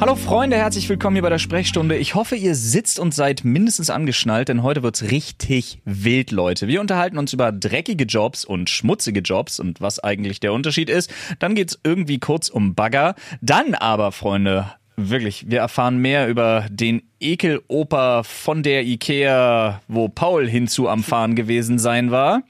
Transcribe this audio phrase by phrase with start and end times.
[0.00, 1.96] Hallo Freunde, herzlich willkommen hier bei der Sprechstunde.
[1.96, 6.68] Ich hoffe, ihr sitzt und seid mindestens angeschnallt, denn heute wird's richtig wild, Leute.
[6.68, 11.12] Wir unterhalten uns über dreckige Jobs und schmutzige Jobs und was eigentlich der Unterschied ist.
[11.40, 13.16] Dann geht's irgendwie kurz um Bagger.
[13.40, 20.48] Dann aber, Freunde, wirklich, wir erfahren mehr über den Ekeloper von der Ikea, wo Paul
[20.48, 22.44] hinzu am Fahren gewesen sein war.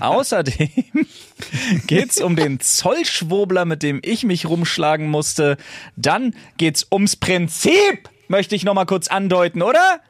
[0.00, 0.68] Außerdem
[1.86, 5.56] geht's um den Zollschwurbler, mit dem ich mich rumschlagen musste.
[5.96, 10.00] Dann geht's ums Prinzip, möchte ich noch mal kurz andeuten, oder?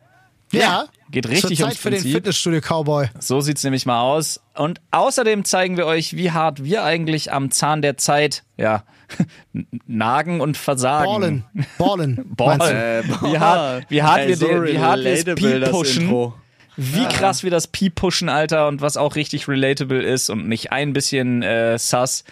[0.53, 0.87] Ja.
[1.11, 2.01] Geht richtig Zur ums Zeit für den.
[2.01, 3.09] Fitnessstudio Cowboy.
[3.19, 4.41] So sieht's nämlich mal aus.
[4.55, 8.85] Und außerdem zeigen wir euch, wie hart wir eigentlich am Zahn der Zeit, ja,
[9.87, 11.07] nagen und versagen.
[11.07, 11.45] Ballen.
[11.79, 12.35] Ballen.
[12.37, 12.77] Ballen.
[12.77, 16.05] Äh, Wie hart, wie hart Ey, wir, so die, wie hart wir pushen.
[16.05, 16.35] Intro.
[16.77, 20.73] Wie krass wir das Pi pushen, Alter, und was auch richtig relatable ist und nicht
[20.73, 22.25] ein bisschen äh, sus,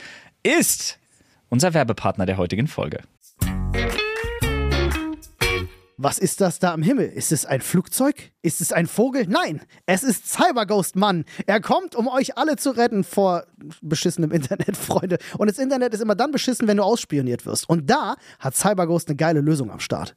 [0.42, 0.98] ist
[1.50, 3.00] unser Werbepartner der heutigen Folge.
[6.02, 7.08] Was ist das da am Himmel?
[7.08, 8.32] Ist es ein Flugzeug?
[8.40, 9.26] Ist es ein Vogel?
[9.28, 11.26] Nein, es ist Cyberghost Mann.
[11.46, 13.44] Er kommt, um euch alle zu retten vor
[13.82, 15.18] beschissenem Internet, Freunde.
[15.36, 17.68] Und das Internet ist immer dann beschissen, wenn du ausspioniert wirst.
[17.68, 20.16] Und da hat Cyberghost eine geile Lösung am Start.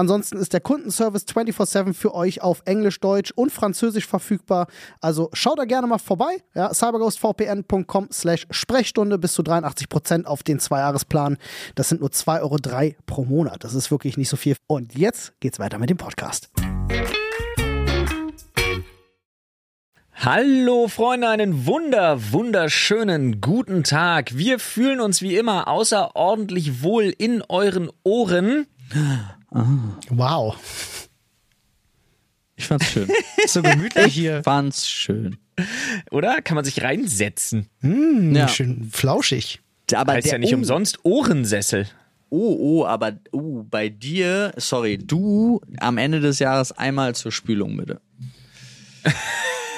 [0.00, 4.66] Ansonsten ist der Kundenservice 24-7 für euch auf Englisch, Deutsch und Französisch verfügbar.
[5.02, 6.38] Also schaut da gerne mal vorbei.
[6.54, 11.36] Ja, cyberghostvpn.com slash Sprechstunde bis zu 83% auf den Zwei-Jahres-Plan.
[11.74, 13.62] Das sind nur 2,03 Euro pro Monat.
[13.62, 14.56] Das ist wirklich nicht so viel.
[14.66, 16.48] Und jetzt geht's weiter mit dem Podcast.
[20.14, 24.34] Hallo Freunde, einen wunder, wunderschönen guten Tag.
[24.34, 28.66] Wir fühlen uns wie immer außerordentlich wohl in euren Ohren.
[29.50, 30.56] Wow.
[32.56, 33.08] Ich fand's schön.
[33.46, 34.42] So gemütlich hier.
[34.42, 35.38] fand's schön.
[36.10, 36.42] Oder?
[36.42, 37.68] Kann man sich reinsetzen.
[37.80, 38.48] Hm, Ja.
[38.48, 39.60] Schön flauschig.
[39.94, 41.86] Aber Heißt der ja nicht oh, umsonst Ohrensessel.
[42.28, 47.76] Oh, oh, aber oh, bei dir, sorry, du am Ende des Jahres einmal zur Spülung
[47.76, 48.00] bitte.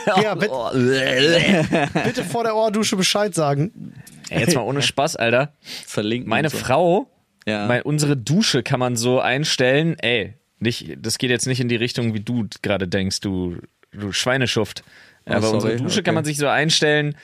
[0.06, 3.94] Ja, bitte, bitte vor der Ohrdusche Bescheid sagen.
[4.28, 5.52] Ey, jetzt mal ohne Spaß, Alter.
[5.86, 6.28] Verlinken.
[6.28, 6.58] Meine so.
[6.58, 7.06] Frau,
[7.46, 7.66] Ja.
[7.66, 11.76] mein, unsere Dusche kann man so einstellen, ey, nicht, das geht jetzt nicht in die
[11.76, 13.56] Richtung, wie du gerade denkst, du,
[13.92, 14.84] du Schweineschuft.
[15.26, 16.02] Oh, Aber sorry, unsere Dusche okay.
[16.04, 17.16] kann man sich so einstellen,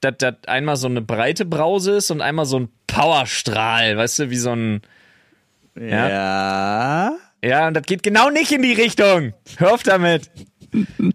[0.00, 4.30] dass das einmal so eine breite Brause ist und einmal so ein Powerstrahl, weißt du,
[4.30, 4.82] wie so ein.
[5.78, 6.08] Ja.
[6.08, 7.16] ja.
[7.44, 9.34] Ja, und das geht genau nicht in die Richtung.
[9.58, 10.30] Hör auf damit.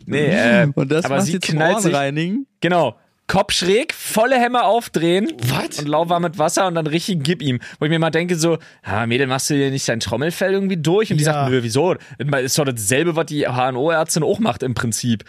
[0.06, 2.48] Nee, äh, Und das aber macht sie jetzt knallt sich, Ohrenreinigen?
[2.62, 2.96] Genau.
[3.32, 5.80] Kopf schräg, volle Hämmer aufdrehen Was?
[5.80, 7.60] und lauwarm mit Wasser und dann richtig gib ihm.
[7.80, 10.76] Wo ich mir mal denke so, ah, Mädel, machst du dir nicht dein Trommelfell irgendwie
[10.76, 11.12] durch?
[11.12, 11.34] Und die Ja.
[11.34, 11.96] sagt, nö, wieso?
[12.18, 15.24] Das ist doch dasselbe, was die HNO-Ärztin auch macht im Prinzip.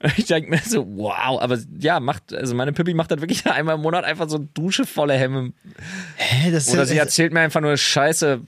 [0.16, 3.76] Ich denke mir so, wow, aber ja, macht, also meine Pippi macht das wirklich einmal
[3.76, 5.52] im Monat einfach so Dusche volle Hämme.
[6.16, 8.40] Hä, das Oder sie erzählt mir einfach nur Scheiße.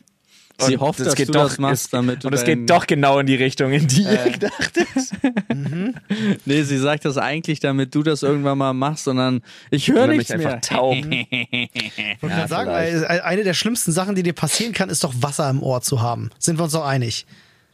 [0.58, 2.44] Sie Und hofft, das dass geht du doch, das machst, ist- damit du Und es
[2.44, 5.12] geht doch genau in die Richtung, in die ihr gedacht ist.
[6.44, 10.30] Nee, sie sagt das eigentlich, damit du das irgendwann mal machst, sondern ich höre nichts
[10.30, 10.54] mich mehr.
[10.54, 10.94] einfach taub.
[11.04, 15.12] Ich wollte gerade sagen, weil eine der schlimmsten Sachen, die dir passieren kann, ist doch
[15.20, 16.30] Wasser im Ohr zu haben.
[16.38, 17.26] Sind wir uns doch einig?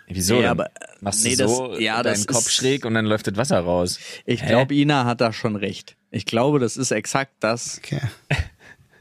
[0.09, 0.35] Wieso?
[0.41, 0.71] Nee, aber-
[1.01, 3.37] Machst nee, du das- so ja, deinen das Kopf ist- schräg und dann läuft das
[3.37, 3.99] Wasser raus.
[4.27, 5.97] Ich glaube, Ina hat da schon recht.
[6.11, 8.01] Ich glaube, das ist exakt das, Okay.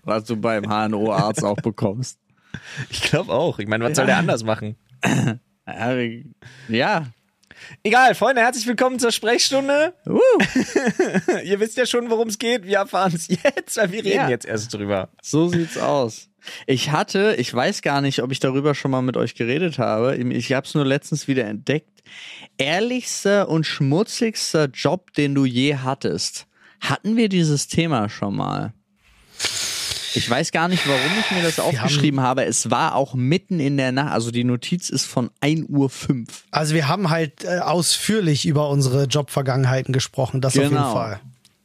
[0.04, 2.18] was du beim HNO-Arzt auch bekommst.
[2.90, 3.60] Ich glaube auch.
[3.60, 4.76] Ich meine, was soll der anders machen?
[5.68, 5.96] Ja,
[6.70, 7.06] Ja.
[7.84, 9.94] Egal, Freunde, herzlich willkommen zur Sprechstunde.
[10.08, 10.20] Uh.
[11.44, 12.66] Ihr wisst ja schon, worum es geht.
[12.66, 14.30] Wir erfahren es jetzt, weil wir reden Ja.
[14.30, 15.10] jetzt erst drüber.
[15.22, 16.30] So sieht's aus.
[16.66, 20.16] Ich hatte, ich weiß gar nicht, ob ich darüber schon mal mit euch geredet habe.
[20.16, 22.02] Ich habe es nur letztens wieder entdeckt.
[22.58, 26.48] Ehrlichster und schmutzigster Job, den du je hattest.
[26.80, 28.74] Hatten wir dieses Thema schon mal?
[30.14, 32.46] Ich weiß gar nicht, warum ich mir das aufgeschrieben habe.
[32.46, 34.12] Es war auch mitten in der Nacht.
[34.14, 36.24] Also die Notiz ist von 1.05 Uhr.
[36.52, 40.94] Also wir haben halt äh, ausführlich über unsere Jobvergangenheiten gesprochen, das auf jeden Genau.
[40.94, 41.20] Fall.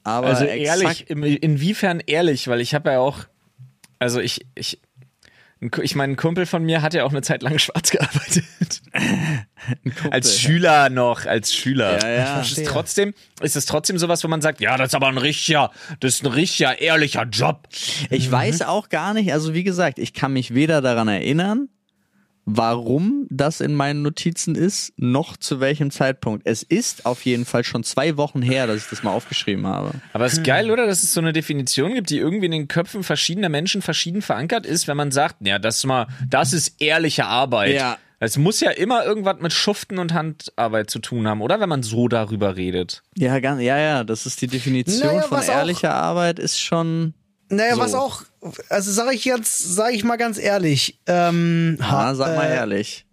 [0.05, 3.19] aber Also ehrlich, inwiefern ehrlich, weil ich habe ja auch,
[3.99, 4.81] also ich, ich,
[5.61, 8.82] ich meine, ein Kumpel von mir hat ja auch eine Zeit lang schwarz gearbeitet.
[10.11, 11.99] Als Schüler noch, als Schüler.
[12.03, 12.41] Ja, ja.
[12.41, 15.19] Ist es trotzdem, ist es trotzdem sowas, wo man sagt, ja, das ist aber ein
[15.19, 15.70] richtiger,
[16.00, 17.69] das ist ein richtiger, ehrlicher Job.
[18.11, 21.69] Ich weiß auch gar nicht, also wie gesagt, ich kann mich weder daran erinnern,
[22.47, 26.47] warum das in meinen Notizen ist, noch zu welchem Zeitpunkt.
[26.47, 29.91] Es ist auf jeden Fall schon zwei Wochen her, dass ich das mal aufgeschrieben habe.
[30.13, 30.87] Aber es ist geil, oder?
[30.87, 34.65] Dass es so eine Definition gibt, die irgendwie in den Köpfen verschiedener Menschen verschieden verankert
[34.65, 37.75] ist, wenn man sagt, ja, das ist mal, das ist ehrliche Arbeit.
[37.75, 37.99] Ja.
[38.19, 41.61] Es muss ja immer irgendwas mit Schuften und Handarbeit zu tun haben, oder?
[41.61, 43.03] Wenn man so darüber redet.
[43.17, 47.13] Ja, ganz, ja, ja, das ist die Definition Naja, von ehrlicher Arbeit, ist schon.
[47.49, 47.81] Naja, So.
[47.81, 48.23] was auch,
[48.69, 52.55] also sage ich jetzt, sage ich mal ganz ehrlich, ähm, Ah, ha- sag mal äh,
[52.57, 53.07] ehrlich.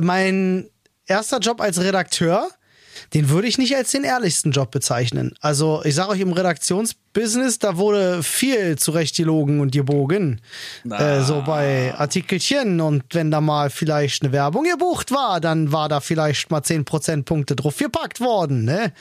[0.00, 0.70] mein
[1.06, 2.48] erster Job als Redakteur,
[3.14, 5.34] den würde ich nicht als den ehrlichsten Job bezeichnen.
[5.40, 6.32] Also ich sage euch, im
[7.14, 10.40] Redaktionsbusiness, da wurde viel zurechtgelogen und gebogen.
[10.88, 15.88] Äh, so bei Artikelchen und wenn da mal vielleicht eine Werbung gebucht war, dann war
[15.88, 18.64] da vielleicht mal 10 Prozentpunkte drauf gepackt worden.
[18.64, 18.92] Ne?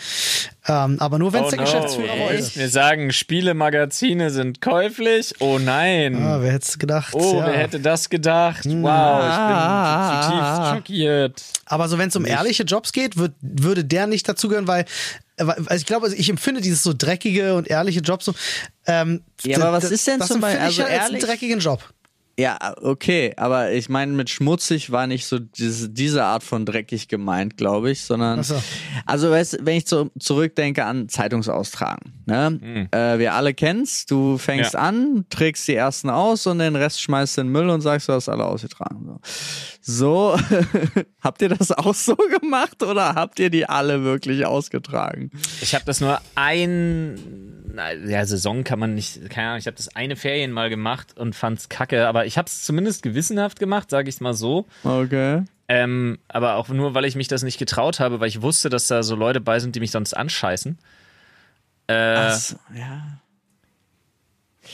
[0.68, 2.56] Ähm, aber nur wenn es der Geschäftsführer wollte.
[2.56, 5.34] Wir sagen, Spielemagazine sind käuflich.
[5.40, 6.16] Oh nein.
[6.22, 7.14] Ah, wer hätte es gedacht?
[7.14, 7.46] Oh, ja.
[7.48, 8.66] wer hätte das gedacht?
[8.66, 11.44] Wow, ich bin zutiefst schockiert.
[11.66, 14.86] Aber so, wenn es um ehrliche Jobs geht, würd, würde der nicht dazugehören, weil-
[15.40, 18.34] also ich glaube, also ich empfinde dieses so dreckige und ehrliche Job so.
[18.86, 21.24] Ähm, Ja, aber was ist denn das zum Beispiel- ich also ja als einen ehrlich-
[21.26, 21.84] dreckigen Job.
[22.40, 27.10] Ja, okay, aber ich meine, mit schmutzig war nicht so diese, diese Art von dreckig
[27.10, 28.56] gemeint, glaube ich, sondern so.
[29.06, 32.88] also weißt, wenn ich zu, zurückdenke an Zeitungsaustragen, ne?
[32.92, 34.80] Äh, wir alle kennen's, du fängst Ja.
[34.80, 38.14] an, trägst die ersten aus und den Rest schmeißt in den Müll und sagst, du
[38.14, 39.20] hast alle ausgetragen.
[39.82, 40.38] So, so.
[41.22, 45.30] habt ihr das auch so gemacht oder habt ihr die alle wirklich ausgetragen?
[45.62, 47.59] Ich habe das nur ein,
[48.06, 51.36] ja, Saison kann man nicht, keine Ahnung, ich habe das eine Ferien mal gemacht und
[51.36, 54.68] fand's kacke, aber ich habe es zumindest gewissenhaft gemacht, sage ich mal so.
[54.84, 55.44] Okay.
[55.68, 58.88] Ähm, aber auch nur, weil ich mich das nicht getraut habe, weil ich wusste, dass
[58.88, 60.80] da so Leute bei sind, die mich sonst anscheißen.
[61.88, 63.20] Äh, so, ja.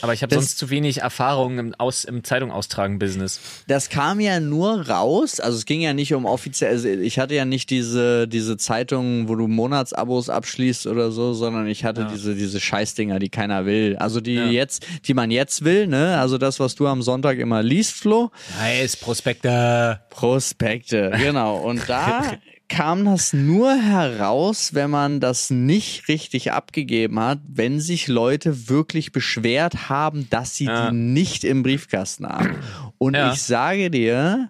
[0.00, 3.40] Aber ich habe sonst zu wenig Erfahrung im, Aus, im Zeitung austragen Business.
[3.68, 7.34] Das kam ja nur raus, also es ging ja nicht um offiziell, also ich hatte
[7.34, 12.34] ja nicht diese, diese Zeitungen, wo du Monatsabos abschließt oder so, sondern ich hatte diese,
[12.34, 13.96] diese Scheißdinger, die keiner will.
[13.98, 16.18] Also die jetzt, die man jetzt will, ne?
[16.18, 18.30] Also das, was du am Sonntag immer liest, Flo.
[18.58, 20.00] Nice, Prospekte.
[20.10, 21.56] Prospekte, genau.
[21.58, 22.22] Und da
[22.68, 29.12] kam das nur heraus, wenn man das nicht richtig abgegeben hat, wenn sich Leute wirklich
[29.12, 30.90] beschwert haben, dass sie Ja.
[30.90, 32.56] die nicht im Briefkasten haben.
[32.98, 33.32] Und Ja.
[33.32, 34.48] ich sage dir,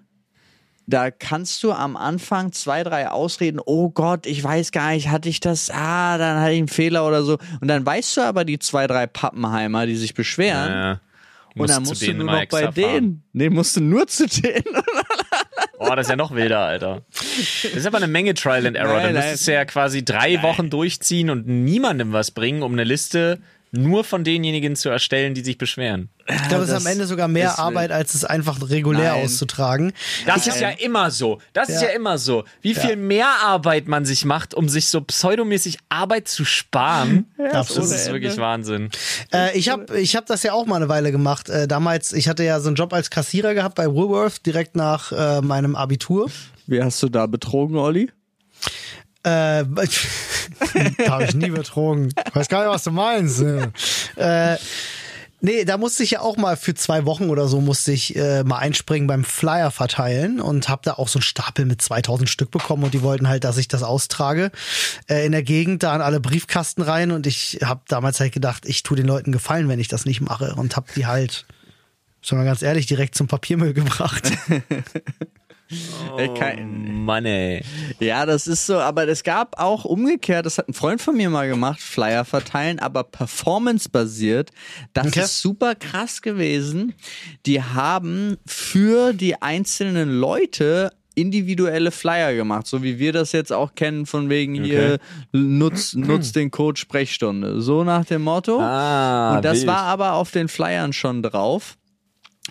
[0.87, 5.29] da kannst du am Anfang zwei, drei Ausreden, oh Gott, ich weiß gar nicht, hatte
[5.29, 7.39] ich das, ah, dann hatte ich einen Fehler oder so.
[7.61, 10.71] Und dann weißt du aber die zwei, drei Pappenheimer, die sich beschweren.
[10.73, 11.01] Ja,
[11.57, 12.75] und dann musst du nur noch bei fahren.
[12.75, 13.23] denen.
[13.33, 14.63] Nee, musst du nur zu denen.
[15.79, 17.03] Oh, das ist ja noch wilder, Alter.
[17.13, 18.95] Das ist aber eine Menge Trial and Error.
[18.95, 19.23] Nein, Dann nein.
[19.25, 23.39] müsstest du ja quasi drei Wochen durchziehen und niemandem was bringen, um eine Liste
[23.77, 26.09] nur von denjenigen zu erstellen, die sich beschweren.
[26.29, 29.13] Ich glaube, es ist das am Ende sogar mehr ist- Arbeit, als es einfach regulär
[29.13, 29.25] Nein.
[29.25, 29.93] auszutragen.
[30.27, 31.39] Das ist ja immer so.
[31.53, 31.89] Das ist Ja.
[31.89, 32.45] ja immer so.
[32.63, 37.27] Wie viel mehr Arbeit man sich macht, um sich so pseudomäßig Arbeit zu sparen.
[37.39, 38.91] das ohne ist wirklich Wahnsinn.
[39.33, 41.49] Äh, ich habe ich hab das ja auch mal eine Weile gemacht.
[41.49, 45.13] Äh, damals, ich hatte ja so einen Job als Kassierer gehabt bei Woolworth direkt nach
[45.13, 46.31] äh, meinem Abitur.
[46.67, 48.11] Wie hast du da betrogen, Olli?
[49.27, 49.65] Äh,
[50.99, 52.13] da habe ich nie betrogen.
[52.33, 53.41] Weiß gar nicht, was du meinst.
[53.41, 53.73] ne?
[54.15, 54.57] äh,
[55.41, 58.45] nee, da musste ich ja auch mal für zwei Wochen oder so musste ich äh,
[58.45, 62.53] mal einspringen beim Flyer verteilen und habe da auch so einen Stapel mit 2000 Stück
[62.53, 64.53] bekommen und die wollten halt, dass ich das austrage
[65.09, 68.63] äh, in der Gegend da an alle Briefkasten rein und ich habe damals halt gedacht,
[68.65, 71.47] ich tue den Leuten Gefallen, wenn ich das nicht mache und habe die halt,
[72.23, 74.31] schon mal ganz ehrlich, direkt zum Papiermüll gebracht.
[76.17, 77.63] Äh, kein- Mann, ey.
[78.01, 81.31] Ja, das ist so, aber es gab auch umgekehrt, das hat ein Freund von mir
[81.31, 84.51] mal gemacht, Flyer verteilen, aber performance-basiert.
[84.93, 85.21] Das Okay.
[85.21, 86.95] ist super krass gewesen.
[87.47, 93.75] Die haben für die einzelnen Leute individuelle Flyer gemacht, so wie wir das jetzt auch
[93.75, 94.99] kennen, von wegen hier,
[95.33, 97.63] nutz, nutz den Code Sprechstunde.
[97.63, 98.61] So nach dem Motto.
[98.61, 99.67] Ah, Und das wild.
[99.69, 101.77] war aber auf den Flyern schon drauf.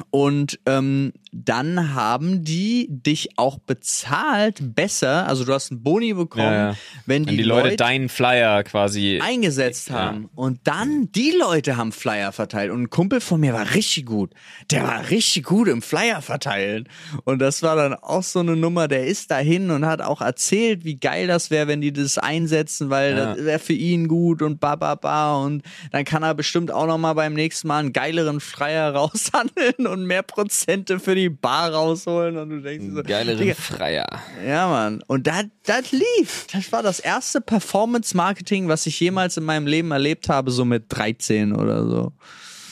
[0.10, 5.28] Und ähm, dann haben die dich auch bezahlt besser.
[5.28, 6.76] Also du hast einen Boni bekommen, Ja, ja.
[7.06, 9.20] wenn die, Wenn die Leute deinen Flyer quasi.
[9.22, 10.30] eingesetzt haben.
[10.36, 12.72] Und dann, die Leute haben Flyer verteilt.
[12.72, 14.32] Und ein Kumpel von mir war richtig gut.
[14.72, 16.88] Der war richtig gut im Flyer verteilen.
[17.26, 20.86] Und das war dann auch so eine Nummer, der ist dahin und hat auch erzählt,
[20.86, 23.36] wie geil das wäre, wenn die das einsetzen, weil Ja.
[23.36, 25.36] das wäre für ihn gut und ba, ba, ba.
[25.44, 29.86] Und dann kann er bestimmt auch noch mal beim nächsten Mal einen geileren Flyer raushandeln
[29.88, 32.38] und mehr Prozente für die Bar rausholen.
[32.38, 34.08] Und du denkst so, Geileren Freier.
[34.46, 35.04] ja, Mann.
[35.08, 36.48] Und das, das lief.
[36.52, 40.86] Das war das erste Performance-Marketing, was ich jemals in meinem Leben erlebt habe, so mit
[40.90, 42.14] 13 oder so.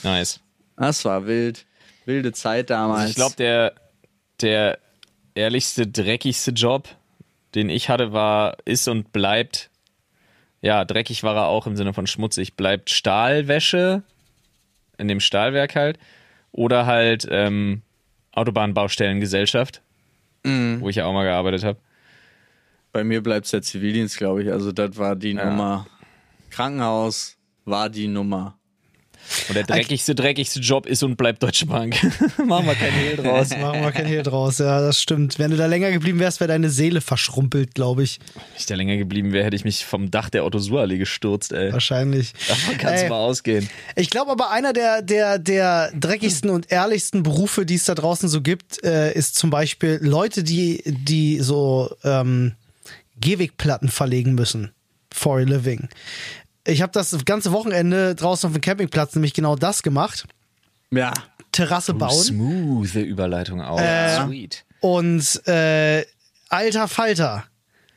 [0.04, 0.40] Nice.
[0.78, 1.66] Das war wild.
[2.06, 3.02] Wilde Zeit damals.
[3.02, 3.74] Also ich glaube, der,
[4.42, 4.80] der
[5.36, 6.90] ehrlichste, dreckigste Job,
[7.56, 9.70] den ich hatte, war, ist und bleibt,
[10.62, 14.04] ja, dreckig war er auch im Sinne von schmutzig, bleibt Stahlwäsche
[14.98, 16.00] in dem Stahlwerk halt
[16.52, 17.82] oder halt ähm,
[18.34, 19.82] Autobahnbaustellengesellschaft,
[20.82, 21.80] wo ich ja auch mal gearbeitet habe.
[22.92, 24.52] bei mir bleibt es der Zivildienst, glaube ich.
[24.52, 25.88] Also, das war die Nummer.
[26.50, 28.58] Krankenhaus war die Nummer.
[29.48, 31.96] Und der dreckigste, dreckigste Job ist und bleibt Deutsche Bank.
[32.46, 33.50] Machen wir kein Hehl draus.
[33.58, 35.40] Machen wir kein Hehl draus, ja, das stimmt.
[35.40, 38.20] Wenn du da länger geblieben wärst, wäre deine Seele verschrumpelt, glaube ich.
[38.36, 41.72] Wenn ich da länger geblieben wäre, hätte ich mich vom Dach der Otto-Suhr-Allee gestürzt, ey.
[41.74, 42.34] Wahrscheinlich.
[42.48, 43.70] Davon kannst Ey, du mal ausgehen.
[43.96, 48.30] Ich glaube aber einer der, der, der dreckigsten und ehrlichsten Berufe, die es da draußen
[48.30, 52.54] so gibt, äh, ist zum Beispiel Leute, die, die so ähm,
[53.20, 54.72] Gehwegplatten verlegen müssen
[55.14, 55.88] for a living.
[56.66, 60.26] Ich habe das ganze Wochenende draußen auf dem Campingplatz nämlich genau das gemacht.
[60.92, 61.14] Ja.
[61.52, 62.12] Terrasse bauen.
[62.12, 63.80] Smooth Überleitung auch.
[63.80, 64.66] Äh, Sweet.
[64.80, 66.06] Und äh,
[66.50, 67.46] alter Falter.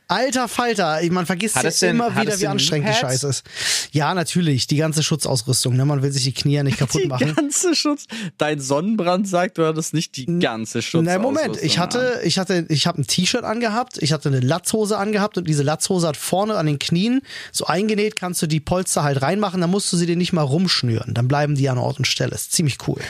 [0.09, 2.95] Alter Falter, man vergisst ja denn- immer wieder, wie anstrengend die?
[2.95, 3.43] Scheiße ist.
[3.91, 5.85] Ja, natürlich, die ganze Schutzausrüstung, ne?
[5.85, 7.35] Man will sich die Knie ja nicht kaputt Die machen.
[7.35, 8.05] ganze Schutz.
[8.39, 11.03] Dein Sonnenbrand sagt, du hattest nicht die ganze Schutz.
[11.05, 14.97] Na, Moment, ich hatte, ich hatte, ich habe ein T-Shirt angehabt, ich hatte eine Latzhose
[14.97, 17.21] angehabt und diese Latzhose hat vorne an den Knien
[17.51, 20.43] so eingenäht, kannst du die Polster halt reinmachen, dann musst du sie dir nicht mal
[20.43, 22.35] rumschnüren, dann bleiben die an Ort und Stelle.
[22.35, 23.01] Ist ziemlich cool.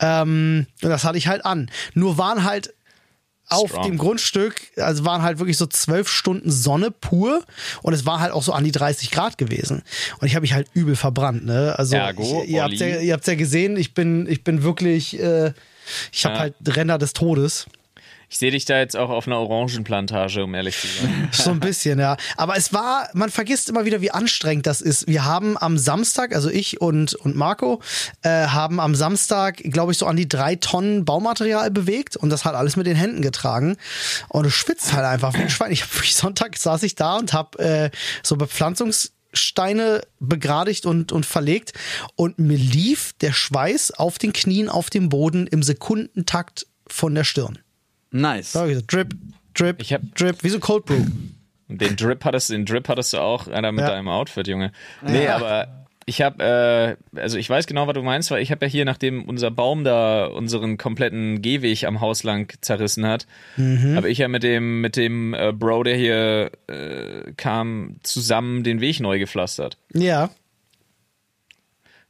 [0.00, 1.70] Ähm, und das hatte ich halt an.
[1.94, 2.72] Nur waren halt
[3.56, 3.84] auf Strong.
[3.84, 7.42] dem Grundstück, also waren halt wirklich so zwölf Stunden Sonne pur
[7.82, 9.82] und es war halt auch so an die 30 Grad gewesen.
[10.20, 11.74] Und ich habe mich halt übel verbrannt, ne?
[11.78, 15.18] Also Ergo, ich, ihr habt ja, ihr habt's ja gesehen, ich bin, ich bin wirklich,
[15.20, 15.52] äh,
[16.12, 16.40] ich habe Ja.
[16.40, 17.66] halt Ränder des Todes.
[18.34, 21.28] Ich sehe dich da jetzt auch auf einer Orangenplantage, um ehrlich zu sein.
[21.32, 22.16] So ein bisschen, ja.
[22.36, 25.06] Aber es war, man vergisst immer wieder, wie anstrengend das ist.
[25.06, 27.80] Wir haben am Samstag, also ich und, und Marco,
[28.22, 32.44] äh, haben am Samstag, glaube ich, so an die drei Tonnen Baumaterial bewegt und das
[32.44, 33.76] halt alles mit den Händen getragen.
[34.28, 35.70] Und du schwitzt halt einfach wie ein Schwein.
[35.70, 37.90] Ich hab, Sonntag saß ich da und habe äh,
[38.24, 41.72] so Bepflanzungssteine begradigt und, und verlegt
[42.16, 47.22] und mir lief der Schweiß auf den Knien, auf dem Boden im Sekundentakt von der
[47.22, 47.60] Stirn.
[48.14, 48.52] Nice.
[48.52, 49.14] Da hab ich gesagt, Drip,
[49.54, 51.04] Drip, Ich hab- Drip, wie so Cold Brew.
[51.68, 53.90] Den Drip hattest, den Drip hattest du auch, Alter, mit Ja.
[53.90, 54.70] deinem Outfit, Junge.
[55.02, 58.66] Nee, aber ich habe, äh, also ich weiß genau, was du meinst, weil ich habe
[58.66, 63.96] ja hier, nachdem unser Baum da unseren kompletten Gehweg am Haus lang zerrissen hat, Mhm.
[63.96, 68.80] habe ich ja mit dem, mit dem äh, Bro, der hier äh, kam, zusammen den
[68.80, 69.78] Weg neu gepflastert.
[69.94, 70.30] Ja.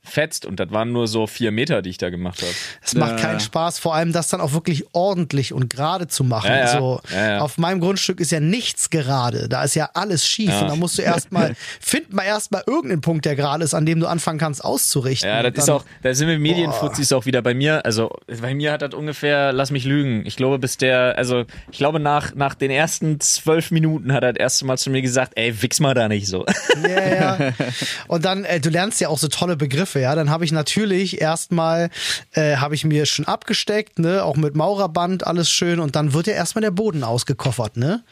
[0.04, 2.52] Fetzt und das waren nur so vier Meter, die ich da gemacht habe.
[2.82, 6.50] Es macht keinen Spaß, vor allem das dann auch wirklich ordentlich und gerade zu machen.
[6.50, 6.68] Ja, ja.
[6.78, 7.38] So, Ja, ja.
[7.40, 9.48] Auf meinem Grundstück ist ja nichts gerade.
[9.48, 10.50] Da ist ja alles schief.
[10.50, 10.60] Ja.
[10.60, 13.98] Und da musst du erstmal, find mal erstmal irgendeinen Punkt, der gerade ist, an dem
[14.00, 15.28] du anfangen kannst auszurichten.
[15.28, 17.84] Ja, das Und ist dann- auch, da sind wir Medienfuzis auch wieder bei mir.
[17.84, 20.24] Also bei mir hat das ungefähr, lass mich lügen.
[20.26, 24.32] Ich glaube, bis der, also ich glaube nach, nach den ersten zwölf Minuten hat er
[24.34, 26.44] das erste Mal zu mir gesagt, ey, wichs mal da nicht so.
[26.82, 27.52] Ja, ja.
[28.08, 30.14] Und dann, äh, du lernst ja auch so tolle Begriffe, ja.
[30.14, 31.90] Dann habe ich natürlich erstmal,
[32.32, 35.80] äh, habe ich mir schon abgesteckt, ne, auch mit Maurerband, alles schön.
[35.80, 38.02] Und dann wird ja erstmal der Boden ausgekoffert, ne?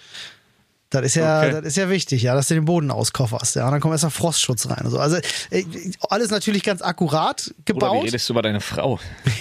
[0.90, 1.52] Das ist ja, Okay.
[1.52, 3.64] das ist ja wichtig, ja, dass du den Boden auskofferst, ja.
[3.64, 4.98] Und dann kommt erstmal Frostschutz rein so.
[4.98, 5.16] Also
[5.50, 5.64] äh,
[6.10, 8.04] alles natürlich ganz akkurat Oder wie gebaut.
[8.04, 9.00] redest du über deine Frau?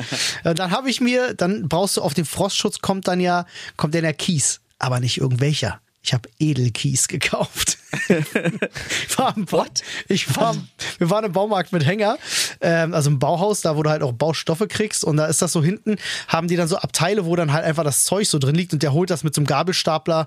[0.44, 3.44] Dann habe ich mir, dann brauchst du auf den Frostschutz kommt dann ja,
[3.76, 5.80] kommt dann der Kies, aber nicht irgendwelcher.
[6.02, 7.78] Ich habe Edelkies gekauft.
[8.08, 9.66] ich war im Bau,
[10.08, 10.56] ich war,
[10.98, 12.18] wir waren im Baumarkt mit Hänger,
[12.60, 15.52] ähm, also im Bauhaus, da wo du halt auch Baustoffe kriegst und da ist das
[15.52, 15.96] so hinten,
[16.28, 18.82] haben die dann so Abteile, wo dann halt einfach das Zeug so drin liegt und
[18.82, 20.26] der holt das mit so einem Gabelstapler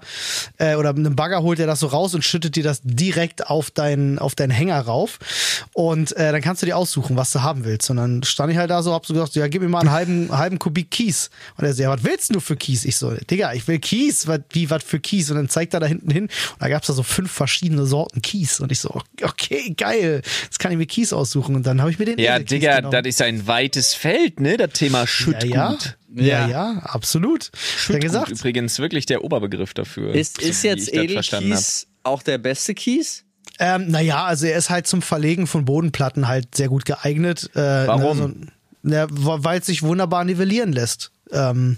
[0.58, 3.48] äh, oder mit einem Bagger holt er das so raus und schüttet dir das direkt
[3.48, 5.20] auf deinen auf deinen Hänger rauf.
[5.74, 7.90] Und äh, dann kannst du dir aussuchen, was du haben willst.
[7.90, 9.92] Und dann stand ich halt da so, hab so gesagt, ja gib mir mal einen
[9.92, 11.30] halben halben Kubik Kies.
[11.58, 12.86] Und er so, ja was willst du für Kies?
[12.86, 15.32] Ich so, Digga, ich will Kies, was, wie was für Kies?
[15.32, 17.86] Und dann zeigt er da hinten hin und da gab's da so fünf verschiedene verschiedene
[17.86, 18.60] Sorten Kies.
[18.60, 20.22] Und ich so, okay, geil.
[20.44, 21.56] Jetzt kann ich mir Kies aussuchen.
[21.56, 22.92] Und dann habe ich mir den Ja, Edelkies Digga, genommen.
[22.92, 24.58] das ist ein weites Feld, ne?
[24.58, 25.54] Das Thema Schüttgut.
[25.54, 25.78] ja,
[26.16, 26.48] ja, Ja.
[26.48, 27.52] ja, absolut.
[27.78, 28.30] Schüttgut gesagt.
[28.32, 30.14] übrigens wirklich der Oberbegriff dafür.
[30.14, 30.94] Ist, ist jetzt.
[30.94, 33.24] Edelkies auch der beste Kies?
[33.58, 37.50] Ähm, naja, also er ist halt zum Verlegen von Bodenplatten halt sehr gut geeignet.
[37.56, 38.18] Äh, Warum?
[38.84, 41.12] Ne, so, ne, weil es sich wunderbar nivellieren lässt.
[41.32, 41.78] Ähm,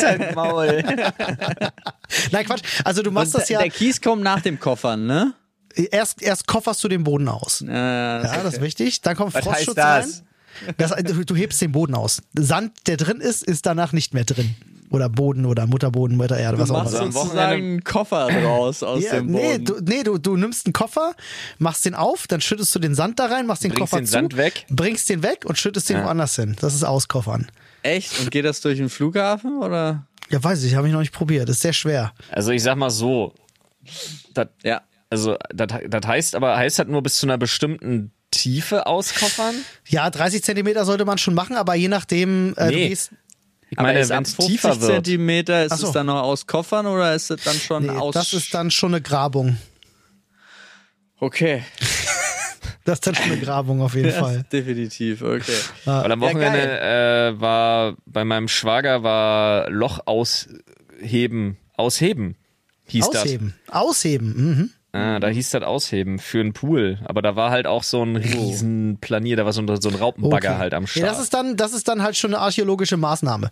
[0.00, 0.82] Dein Maul.
[2.32, 2.62] nein, Quatsch.
[2.84, 5.34] Also du machst Und das ja, Der Kies kommt nach dem Koffern, ne?
[5.74, 7.60] erst, erst kofferst du den Boden aus.
[7.62, 9.00] Äh, Ja, das ist wichtig.
[9.02, 10.22] Dann kommt Was Frostschutz heißt das?
[10.66, 10.74] rein.
[10.76, 12.22] Das, du, du hebst den Boden aus.
[12.38, 14.54] Sand, der drin ist, ist danach nicht mehr drin.
[14.90, 17.02] Oder Boden oder Mutterboden, Muttererde, was du auch machst immer.
[17.06, 19.64] am sozusagen Wochenende- einen Koffer draus aus Ja, dem nee, Boden.
[19.64, 21.14] du, nee du, du nimmst einen Koffer,
[21.58, 24.06] machst den auf, dann schüttest du den Sand da rein, machst den Bringst Koffer den
[24.06, 24.66] zu, Sand weg?
[24.70, 26.04] bringst den weg und schüttest den Ja.
[26.04, 26.54] woanders hin.
[26.60, 27.48] Das ist Auskoffern.
[27.84, 28.18] Echt?
[28.18, 30.06] Und geht das durch den Flughafen oder?
[30.30, 31.48] Ja, weiß ich, habe ich noch nicht probiert.
[31.48, 32.12] Das ist sehr schwer.
[32.30, 33.34] Also ich sag mal so,
[34.32, 34.82] das, Ja.
[35.10, 39.54] also das, das heißt aber, heißt das nur bis zu einer bestimmten Tiefe auskoffern?
[39.86, 42.88] Ja, 30 Zentimeter sollte man schon machen, aber je nachdem, äh, du Nee.
[42.88, 43.12] gehst.
[43.70, 44.92] Ich meine, ist wenn es 50 tiefer wird.
[44.92, 45.88] Zentimeter, ist so.
[45.88, 48.14] es dann noch aus Koffern oder ist es dann schon Nee, aus?
[48.14, 49.58] das ist dann schon eine Grabung.
[51.20, 51.64] Okay.
[52.84, 54.44] Das ist dann schon eine Grabung auf jeden Fall.
[54.52, 55.42] Definitiv, okay.
[55.86, 62.36] Weil am Ja, Wochenende äh, war bei meinem Schwager war Loch ausheben, ausheben
[62.86, 63.54] hieß Ausheben.
[63.70, 64.34] Ausheben.
[64.36, 64.70] Mhm.
[64.92, 65.00] das.
[65.00, 68.14] Ah, da hieß das ausheben für einen Pool, aber da war halt auch so ein
[68.16, 70.58] riesen Planier, da war so ein, so ein Raupenbagger Okay.
[70.58, 71.04] halt am Start.
[71.06, 73.50] Ja, das ist dann, das ist dann halt schon eine archäologische Maßnahme.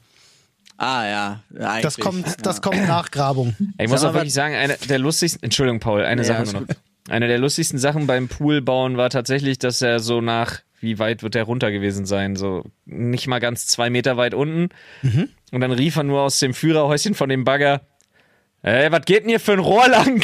[0.76, 1.82] Ah ja, eigentlich.
[1.82, 3.56] Das kommt, das kommt nach Grabung.
[3.78, 6.44] Ich muss Sag auch mal, wirklich sagen, eine der lustigsten, Entschuldigung Paul, eine Ja, Sache
[6.44, 6.68] nur noch.
[7.08, 11.34] Eine der lustigsten Sachen beim Poolbauen war tatsächlich, dass er so nach, wie weit wird
[11.34, 12.36] der runter gewesen sein?
[12.36, 14.68] So nicht mal ganz zwei Meter weit unten.
[15.02, 15.28] Mhm.
[15.50, 17.82] Und dann rief er nur aus dem Führerhäuschen von dem Bagger,
[18.62, 20.22] Ey, was geht denn hier für ein Rohr lang?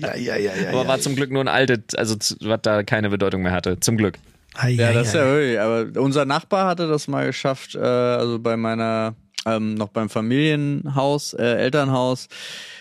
[0.00, 0.68] ja, ja, ja, ja.
[0.70, 3.78] Aber war zum Glück nur ein altes, also was da keine Bedeutung mehr hatte.
[3.80, 4.18] Zum Glück.
[4.66, 5.60] Ja, das ist ja wirklich.
[5.60, 9.14] Aber unser Nachbar hatte das mal geschafft, äh, also bei meiner,
[9.46, 12.28] ähm, noch beim Familienhaus, äh, Elternhaus.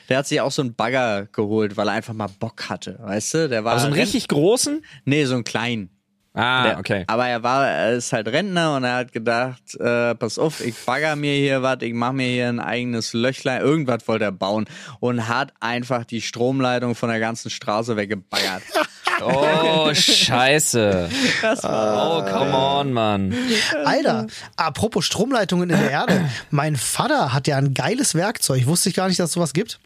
[0.10, 3.34] Der hat sich auch so einen Bagger geholt, weil er einfach mal Bock hatte, weißt
[3.36, 3.50] du?
[3.50, 4.84] Der war Also einen Renn- richtig großen?
[5.06, 5.90] Nee, so einen kleinen.
[6.34, 7.04] Ah, Der, okay.
[7.08, 10.76] Aber er war, er ist halt Rentner und er hat gedacht, äh, pass auf, ich
[10.76, 14.66] bagger mir hier was, ich mache mir hier ein eigenes Löchlein, irgendwas wollte er bauen
[15.00, 18.64] und hat einfach die Stromleitung von der ganzen Straße weggebaggert.
[19.22, 21.10] Oh, scheiße.
[21.42, 23.36] Das Oh, come on, Mann.
[23.84, 26.30] Alter, apropos Stromleitungen in der Erde.
[26.52, 28.66] Mein Vater hat ja ein geiles Werkzeug.
[28.68, 29.82] Wusste ich gar nicht, dass es sowas gibt.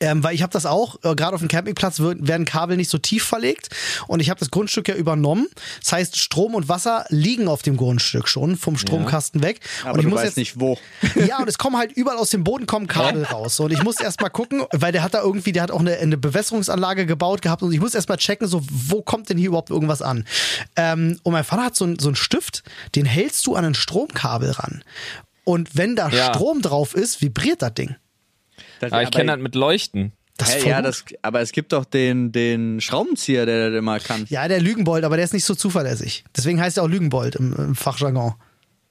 [0.00, 2.88] Ähm, weil ich habe das auch, äh, gerade auf dem Campingplatz wird, werden Kabel nicht
[2.90, 3.68] so tief verlegt
[4.06, 5.46] und ich habe das Grundstück ja übernommen.
[5.82, 9.60] Das heißt, Strom und Wasser liegen auf dem Grundstück schon vom Stromkasten weg.
[9.82, 10.78] aber und ich du muss weißt jetzt, nicht wo.
[11.26, 13.60] Ja, und es kommen halt überall aus dem Boden kommen Kabel raus.
[13.60, 15.96] Und ich muss erst mal gucken, weil der hat da irgendwie, der hat auch eine,
[15.98, 19.48] eine Bewässerungsanlage gebaut gehabt und ich muss erst mal checken, so, wo kommt denn hier
[19.48, 20.24] überhaupt irgendwas an?
[20.76, 22.62] Ähm, und mein Vater hat so, ein, so einen Stift,
[22.94, 24.82] den hältst du an ein Stromkabel ran.
[25.44, 26.32] Und wenn da Ja.
[26.32, 27.96] Strom drauf ist, vibriert das Ding.
[28.80, 30.12] Das, Aber ich kenne das mit Leuchten.
[30.36, 34.24] Das voll ja, das, aber es gibt doch den, den Schraubenzieher, der das immer kann.
[34.30, 36.24] ja, der Lügenbold, aber der ist nicht so zuverlässig.
[36.34, 38.34] Deswegen heißt er auch Lügenbold im, im Fachjargon.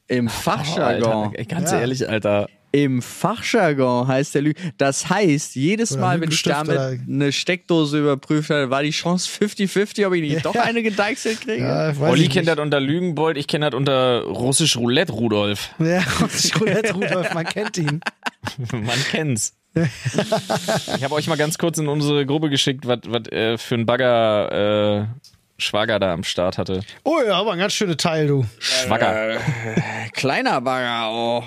[0.08, 1.12] Im Oh, Fachjargon.
[1.30, 1.80] Alter, ey, ganz Ja.
[1.80, 2.48] ehrlich, Alter.
[2.72, 4.62] Im Fachjargon heißt der Lüge.
[4.78, 8.92] Das heißt, jedes Oder Mal, wenn ich damit oder- eine Steckdose überprüft habe, war die
[8.92, 11.64] Chance 50-50, ob ich nicht doch eine gedeichselt kriege.
[11.64, 15.70] Ja, Olli kennt das unter Lügenbold, ich kenne das unter Russisch Roulette Rudolf.
[15.80, 16.04] Ja,
[16.60, 18.02] Roulette Rudolf, man kennt ihn.
[18.72, 19.56] Man kennt's.
[19.76, 23.00] Ich habe euch mal ganz kurz in unsere Gruppe geschickt, was
[23.32, 25.06] äh, für ein Bagger äh,
[25.62, 26.82] Schwager da am Start hatte.
[27.04, 28.46] Oh ja, aber ein ganz schöner Teil, du.
[28.60, 29.40] Schwager.
[30.14, 31.12] Kleiner Bagger.
[31.12, 31.44] Oh,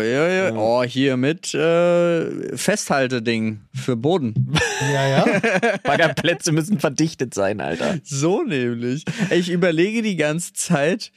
[0.00, 0.54] ja, ja.
[0.54, 4.54] oh, hier mit äh, Festhalteding für Boden.
[4.92, 5.40] Ja, ja.
[5.84, 7.98] Baggerplätze müssen verdichtet sein, Alter.
[8.02, 9.04] So nämlich.
[9.30, 11.12] Ich überlege die ganze Zeit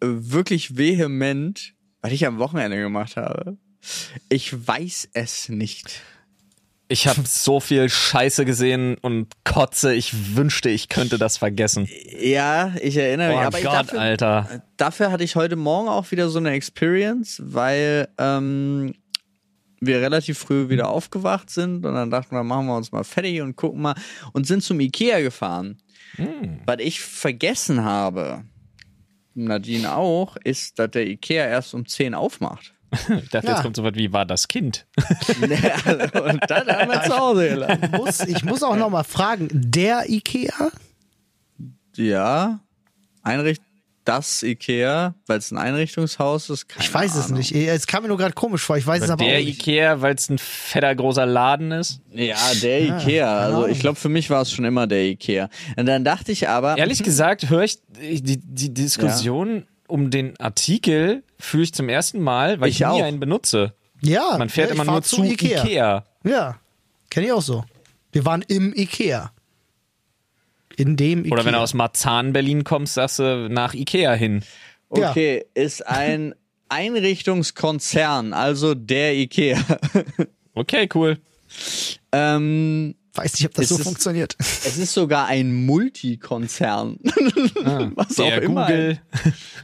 [0.00, 3.56] äh, wirklich vehement, was ich am Wochenende gemacht habe.
[4.28, 6.02] Ich weiß es nicht.
[6.88, 11.88] Ich habe so viel Scheiße gesehen und Kotze, ich wünschte, ich könnte das vergessen.
[12.20, 13.38] Ja, ich erinnere mich.
[13.38, 14.62] Oh aber ich Gott, dafür, Alter.
[14.76, 18.94] dafür hatte ich heute Morgen auch wieder so eine Experience, weil ähm,
[19.80, 23.40] wir relativ früh wieder aufgewacht sind und dann dachten wir, machen wir uns mal fertig
[23.40, 23.94] und gucken mal
[24.32, 25.78] und sind zum Ikea gefahren.
[26.66, 28.44] Was ich vergessen habe,
[29.34, 32.73] Nadine auch, ist, dass der Ikea erst um 10 aufmacht.
[33.22, 33.52] Ich dachte, Ja.
[33.54, 34.86] jetzt kommt so was wie, war das Kind?
[35.40, 35.50] und
[36.48, 37.90] dann haben wir zu Hause gelassen.
[37.92, 40.70] muss, ich muss auch noch mal fragen, der Ikea?
[41.96, 42.60] Ja,
[43.22, 43.62] Einricht
[44.04, 46.68] das Ikea, weil es ein Einrichtungshaus ist?
[46.68, 47.38] Keine Ich weiß es Ahnung.
[47.38, 47.52] nicht.
[47.54, 48.76] Es kam mir nur gerade komisch vor.
[48.76, 49.60] Ich weiß es aber Der auch nicht.
[49.66, 52.00] Ikea, weil es ein fetter großer Laden ist.
[52.12, 53.38] Ja, der Ikea.
[53.38, 55.48] Also ich glaube, für mich war es schon immer der Ikea.
[55.76, 61.22] Und dann dachte ich aber, Ehrlich gesagt höre ich die, die Diskussion um den Artikel
[61.38, 63.02] führe ich zum ersten Mal, weil ich, Ich nie auch.
[63.02, 63.74] einen benutze.
[64.00, 64.36] Ja.
[64.38, 66.04] Man fährt ja, immer nur zu Ikea.
[66.24, 66.58] Ja.
[67.10, 67.64] Kenne ich auch so.
[68.12, 69.32] Wir waren im Ikea.
[70.76, 71.32] In dem Ikea.
[71.32, 74.42] Oder wenn du aus Marzahn, Berlin kommst, sagst du nach Ikea hin.
[74.94, 75.10] Ja.
[75.10, 76.34] okay, ist ein
[76.68, 79.58] Einrichtungskonzern, also der Ikea.
[80.56, 81.18] Okay, cool.
[82.12, 84.36] ähm, Weiß nicht, ob das Ist so es- funktioniert.
[84.40, 86.98] es ist sogar ein Multikonzern.
[87.94, 88.98] was, auch Der immer Google,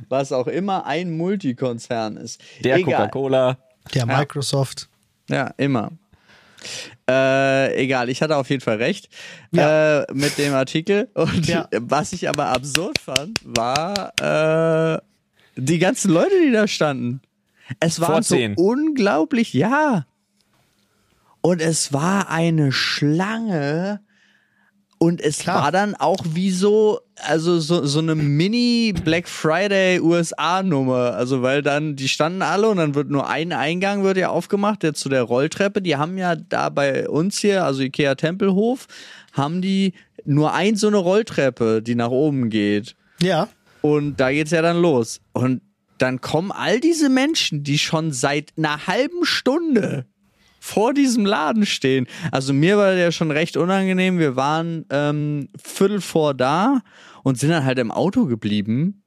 [0.08, 2.40] was auch immer ein Multikonzern ist.
[2.62, 2.80] der.
[2.82, 3.58] Coca-Cola.
[3.94, 4.88] Der Microsoft.
[5.28, 5.90] Ja, immer.
[7.08, 9.08] Äh, egal, ich hatte auf jeden Fall recht
[9.50, 10.02] Ja.
[10.02, 11.08] äh, mit dem Artikel.
[11.14, 11.66] Und Ja.
[11.72, 15.00] was ich aber absurd fand, war äh,
[15.56, 17.20] die ganzen Leute, die da standen.
[17.80, 20.06] Es waren so unglaublich, ja.
[21.42, 24.00] Und es war eine Schlange.
[24.98, 25.62] Und es Klar.
[25.62, 31.14] war dann auch wie so, also so, so eine Mini Black Friday USA Nummer.
[31.14, 34.82] Also weil dann, die standen alle und dann wird nur ein Eingang wird ja aufgemacht,
[34.82, 35.80] der zu der Rolltreppe.
[35.80, 38.88] Die haben ja da bei uns hier, also Ikea Tempelhof,
[39.32, 39.94] haben die
[40.26, 42.94] nur ein so eine Rolltreppe, die nach oben geht.
[43.22, 43.48] Ja.
[43.80, 45.22] Und da geht's ja dann los.
[45.32, 45.62] Und
[45.96, 50.04] dann kommen all diese Menschen, die schon seit einer halben Stunde
[50.60, 52.06] vor diesem Laden stehen.
[52.30, 54.18] Also mir war der schon recht unangenehm.
[54.18, 56.82] Wir waren ähm, Viertel vor da
[57.24, 59.02] und sind dann halt im Auto geblieben.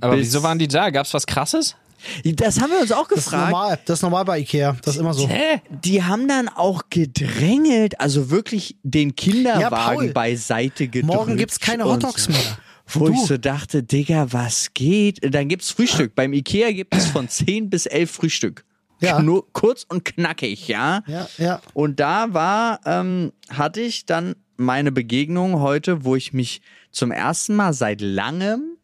[0.00, 0.90] Aber Bis- wieso waren die da?
[0.90, 1.76] Gab's was krasses?
[2.24, 3.52] Das haben wir uns auch Das ist gefragt.
[3.52, 3.78] normal.
[3.84, 4.76] Das ist normal bei Ikea.
[4.82, 5.28] Das ist immer so.
[5.28, 5.60] Hä?
[5.84, 11.14] Die haben dann auch gedrängelt, also wirklich den Kinderwagen Paul, beiseite gedrückt.
[11.14, 12.32] Morgen gibt's keine und Hotdogs so.
[12.32, 12.58] mehr.
[12.88, 13.14] Wo Du.
[13.14, 15.20] ich so dachte, Digga, was geht?
[15.32, 16.16] Dann gibt's Frühstück.
[16.16, 18.64] Beim Ikea gibt es von 10 bis 11 Frühstück.
[19.02, 19.20] Ja.
[19.22, 21.02] Nur kurz und knackig, ja.
[21.06, 21.60] Ja, ja.
[21.74, 27.54] Und da war, ähm, hatte ich dann meine Begegnung heute, wo ich mich zum ersten
[27.56, 28.76] Mal seit langem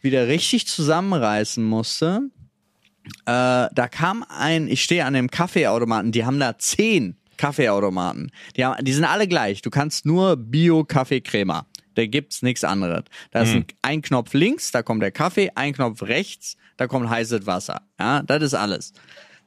[0.00, 2.30] wieder richtig zusammenreißen musste.
[3.26, 8.30] Äh, da kam ein, ich stehe an dem Kaffeeautomaten, die haben da zehn Kaffeeautomaten.
[8.56, 9.62] Die, haben, die sind alle gleich.
[9.62, 11.66] Du kannst nur Bio-Kaffeecrema.
[11.94, 13.04] Da gibt's nichts anderes.
[13.32, 17.10] Da ist ein, ein Knopf links, da kommt der Kaffee, ein Knopf rechts, da kommt
[17.10, 17.82] heißes Wasser.
[17.98, 18.92] Ja, das ist alles.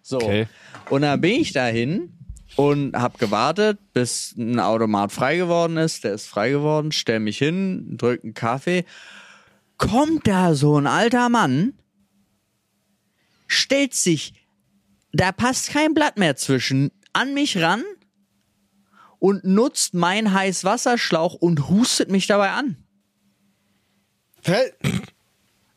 [0.05, 0.17] So.
[0.17, 0.47] Okay.
[0.91, 2.13] Und dann bin ich dahin
[2.55, 6.03] und habe gewartet, bis ein Automat frei geworden ist.
[6.03, 8.85] Der ist frei geworden, stell mich hin, drück einen Kaffee.
[9.77, 11.73] Kommt da so ein alter Mann,
[13.47, 14.35] stellt sich,
[15.11, 17.83] da passt kein Blatt mehr zwischen, an mich ran
[19.17, 22.77] und nutzt meinen Heißwasserschlauch und hustet mich dabei an.
[24.43, 24.71] Hä?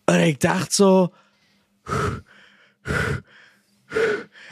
[0.05, 1.13] Und ich dachte so,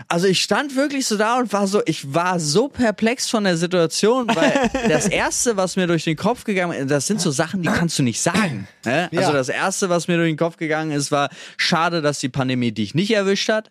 [0.08, 3.56] also ich stand wirklich so da und war so, ich war so perplex von der
[3.56, 7.62] Situation, weil das erste, was mir durch den Kopf gegangen ist, das sind so Sachen,
[7.62, 8.68] die kannst du nicht sagen.
[8.84, 9.08] Ne?
[9.14, 9.32] Also Ja.
[9.32, 12.94] das erste, was mir durch den Kopf gegangen ist, war schade, dass die Pandemie dich
[12.94, 13.70] nicht erwischt hat.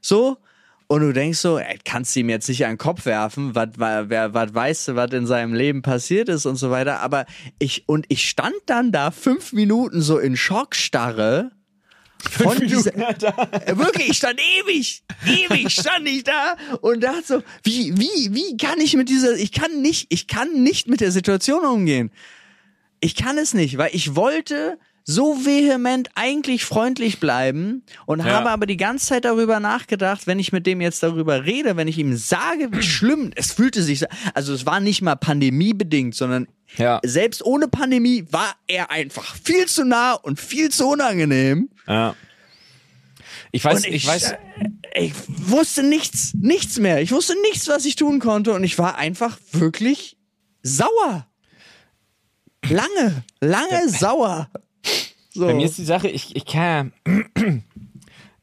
[0.00, 0.38] So.
[0.86, 3.68] Und du denkst so, ey, kannst du ihm jetzt nicht an den Kopf werfen, was
[3.76, 7.00] wer was weißt du, was in seinem Leben passiert ist und so weiter.
[7.00, 7.24] Aber
[7.58, 11.50] ich, und ich stand dann da fünf Minuten so in Schockstarre.
[12.30, 17.96] Von dieser, Äh, wirklich, ich stand ewig, ewig stand ich da und dachte so, wie,
[17.96, 21.64] wie, wie kann ich mit dieser, ich kann nicht, ich kann nicht mit der Situation
[21.64, 22.10] umgehen.
[23.00, 28.26] Ich kann es nicht, weil ich wollte so vehement eigentlich freundlich bleiben und Ja.
[28.26, 31.88] habe aber die ganze Zeit darüber nachgedacht, wenn ich mit dem jetzt darüber rede, wenn
[31.88, 36.14] ich ihm sage, wie schlimm, es fühlte sich, so- also es war nicht mal pandemiebedingt,
[36.14, 37.00] sondern Ja.
[37.04, 41.68] selbst ohne Pandemie war er einfach viel zu nah und viel zu unangenehm.
[41.86, 42.14] Ja.
[43.52, 47.02] Ich weiß, Und ich, weiß, äh, ich wusste nichts, nichts mehr.
[47.02, 50.16] Ich wusste nichts, was ich tun konnte und ich war einfach wirklich
[50.62, 51.26] sauer.
[52.68, 54.48] Lange, lange sauer.
[55.30, 55.46] So.
[55.46, 57.14] Bei mir ist die Sache, ich, ich kann ja,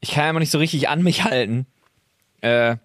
[0.00, 1.66] ich kann immer nicht so richtig an mich halten.
[2.42, 2.76] Äh,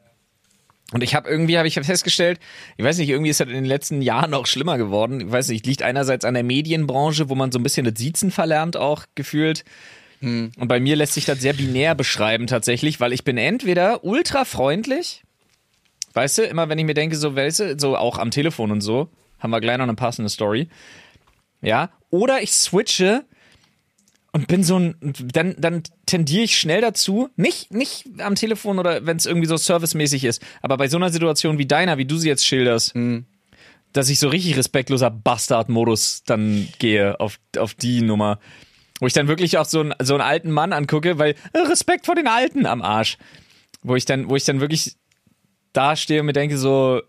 [0.94, 2.40] und ich habe irgendwie, habe ich festgestellt,
[2.78, 5.20] ich weiß nicht, irgendwie ist das in den letzten Jahren noch schlimmer geworden.
[5.20, 8.32] Ich weiß nicht, liegt einerseits an der Medienbranche, wo man so ein bisschen das Siezen
[8.32, 9.66] verlernt auch gefühlt.
[10.22, 14.46] Und bei mir lässt sich das sehr binär beschreiben tatsächlich, weil ich bin entweder ultra
[14.46, 15.24] freundlich,
[16.14, 18.82] weißt du, immer wenn ich mir denke, so, weißt du, so auch am Telefon und
[18.82, 20.70] so, haben wir gleich noch eine passende Story.
[21.62, 23.26] Ja, oder ich switche
[24.38, 29.04] und bin so ein, dann, dann tendiere ich schnell dazu, nicht, nicht am Telefon oder
[29.04, 32.18] wenn es irgendwie so servicemäßig ist, aber bei so einer Situation wie deiner, wie du
[32.18, 32.94] sie jetzt schilderst,
[33.94, 38.38] dass ich so richtig respektloser Bastard-Modus dann gehe auf, auf die Nummer.
[39.00, 42.06] Wo ich dann wirklich auch so, einen so einen alten Mann angucke, weil äh, Respekt
[42.06, 43.18] vor den Alten am Arsch.
[43.82, 44.98] Wo ich dann, wo ich dann wirklich
[45.74, 47.02] dastehe und mir denke so,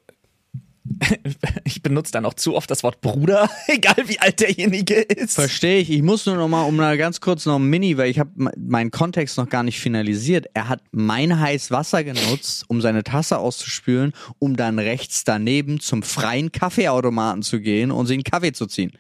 [1.65, 5.35] ich benutze dann auch zu oft das Wort Bruder, egal wie alt derjenige ist.
[5.35, 5.91] Verstehe ich.
[5.91, 8.31] Ich muss nur noch mal, um mal ganz kurz noch ein Mini, weil ich habe
[8.57, 10.47] meinen Kontext noch gar nicht finalisiert.
[10.55, 16.03] Er hat mein heiß Wasser genutzt, um seine Tasse auszuspülen, um dann rechts daneben zum
[16.03, 18.93] freien Kaffeeautomaten zu gehen und sich einen Kaffee zu ziehen.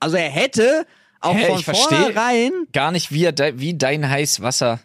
[0.00, 0.86] Also er hätte
[1.20, 4.80] auch Hä, von ich verstehe vornherein gar nicht, wie, er de, wie dein heiß Wasser.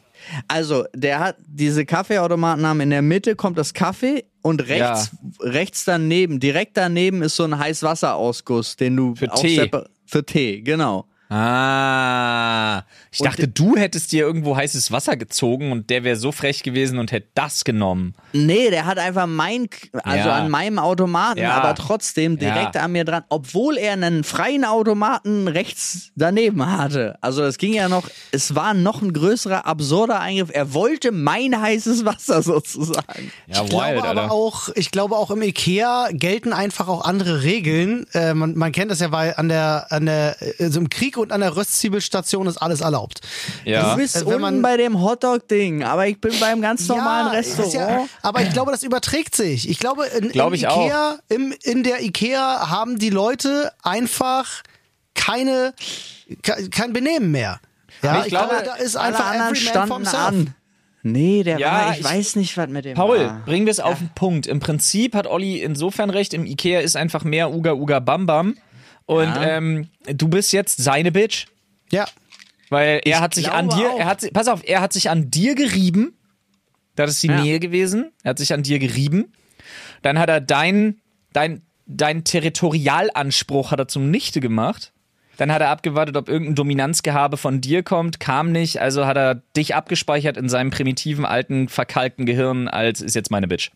[0.48, 5.86] Also, der hat diese Kaffeeautomaten haben in der Mitte kommt das Kaffee und rechts rechts
[5.86, 9.70] daneben, direkt daneben ist so ein Heißwasserausguss, den du Für Tee.
[10.06, 11.06] für Tee, genau.
[11.32, 16.32] Ah, ich Und dachte, du hättest dir irgendwo heißes Wasser gezogen und der wäre so
[16.32, 18.16] frech gewesen und hätte das genommen.
[18.34, 19.68] Nee, der hat einfach mein,
[20.04, 20.36] also Ja.
[20.38, 21.54] an meinem Automaten, Ja.
[21.54, 22.82] aber trotzdem direkt Ja.
[22.82, 27.16] an mir dran, obwohl er einen freien Automaten rechts daneben hatte.
[27.22, 30.50] Also das ging ja noch, es war noch ein größerer, absurder Eingriff.
[30.52, 33.32] Er wollte mein heißes Wasser sozusagen.
[33.48, 38.06] Ja, ich glaube aber auch, ich glaube auch im Ikea gelten einfach auch andere Regeln.
[38.14, 41.32] Äh, man, man kennt das ja, weil an der, an der, also im Krieg und
[41.32, 43.22] an der Röstzwiebelstation ist alles erlaubt.
[43.66, 43.92] Ja.
[43.92, 47.34] Du bist Äh, wenn unten man- bei dem Hotdog-Ding, aber ich bin beim ganz normalen
[47.40, 47.74] ist Restaurant.
[47.74, 49.70] Ja, aber ich glaube, das überträgt sich.
[49.70, 54.64] Ich glaube, in, Glaub im ich Ikea, Im, in der Ikea haben die Leute einfach
[55.16, 55.74] keine,
[56.42, 57.60] ke- kein Benehmen mehr.
[58.02, 60.56] Ja, ich glaube, da ist Alle einfach man standen an.
[61.02, 63.42] Nee, der Ja, war, ich, ich- weiß nicht, was mit dem Paul, war.
[63.46, 64.48] bringen wir es auf den Punkt.
[64.48, 68.58] Im Prinzip hat Olli insofern recht, im Ikea ist einfach mehr Uga Uga Bam Bam.
[69.10, 69.58] Und Ja.
[69.58, 71.48] ähm, du bist jetzt seine Bitch.
[71.92, 72.06] Ja.
[72.70, 74.00] Weil er hat sich an dir, auch.
[74.00, 76.14] er hat, pass auf, er hat sich an dir gerieben.
[76.96, 77.42] Das ist die Ja.
[77.42, 78.12] Nähe gewesen.
[78.22, 79.34] Er hat sich an dir gerieben.
[80.04, 81.02] Dann hat er dein,
[81.34, 84.94] dein, dein Territorialanspruch hat er zum Nichte gemacht.
[85.38, 89.42] Dann hat er abgewartet, ob irgendein Dominanzgehabe von dir kommt, kam nicht, also hat er
[89.58, 93.72] dich abgespeichert in seinem primitiven, alten, verkalkten Gehirn als ist jetzt meine Bitch.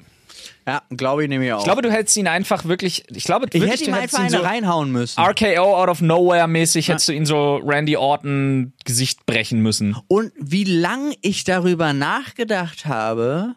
[0.67, 1.59] Ja, glaube ich nämlich auch.
[1.59, 4.15] Ich glaube, du hättest ihn einfach wirklich, ich glaube, ich wirklich, hätte du ihm hättest
[4.15, 5.19] einfach ihn so reinhauen müssen.
[5.19, 9.95] RKO out of nowhere mäßig hättest du ihn so Randy Orton Gesicht brechen müssen.
[10.07, 13.55] Und wie lang ich darüber nachgedacht habe,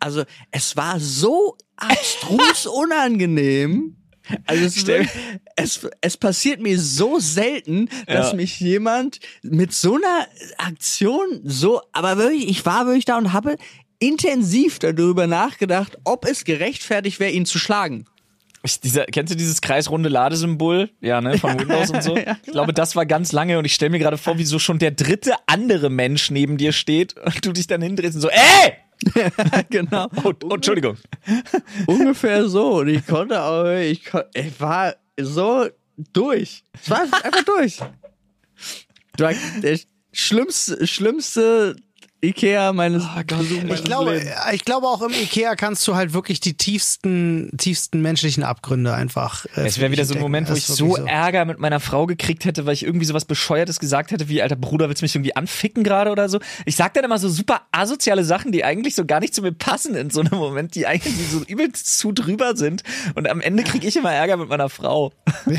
[0.00, 2.66] also es war so abstrus
[3.20, 3.96] unangenehm.
[4.44, 5.08] Also es, wird,
[5.54, 8.36] es, es passiert mir so selten, dass Ja.
[8.36, 10.26] mich jemand mit so einer
[10.58, 13.56] Aktion so, aber wirklich, ich war wirklich da und habe
[13.98, 18.06] intensiv darüber nachgedacht, ob es gerechtfertigt wäre, ihn zu schlagen.
[18.62, 20.90] Ich, dieser, kennst du dieses kreisrunde Ladesymbol?
[21.00, 22.16] Ja, ne, von Windows und so.
[22.16, 24.78] Ich glaube, das war ganz lange und ich stelle mir gerade vor, wie so schon
[24.78, 28.72] der dritte andere Mensch neben dir steht und du dich dann hindrehst und so, ey!
[29.70, 30.08] genau.
[30.24, 30.96] Oh, oh, Entschuldigung.
[31.86, 32.78] Ungefähr so.
[32.78, 35.68] Und ich konnte auch, ich, kon ich war so
[36.12, 36.64] durch.
[36.72, 37.78] Es war einfach durch.
[39.16, 39.32] Du war
[39.62, 39.78] der
[40.12, 41.76] schlimmste, schlimmste
[42.26, 44.30] Ikea meines, Besuchs meines Ich glaube, Lebens.
[44.52, 49.46] ich glaube auch im Ikea kannst du halt wirklich die tiefsten, tiefsten menschlichen Abgründe einfach.
[49.56, 50.20] Äh, Es wäre wieder so ein.
[50.20, 53.24] Moment, wo ich so wirklich Ärger mit meiner Frau gekriegt hätte, weil ich irgendwie sowas
[53.24, 56.40] Bescheuertes gesagt hätte, wie, alter Bruder, willst du mich irgendwie anficken gerade oder so?
[56.64, 59.52] Ich sag dann immer so super asoziale Sachen, die eigentlich so gar nicht zu mir
[59.52, 62.82] passen in so einem Moment, die eigentlich so übelst zu drüber sind.
[63.14, 65.12] Und am Ende kriege ich immer Ärger mit meiner Frau.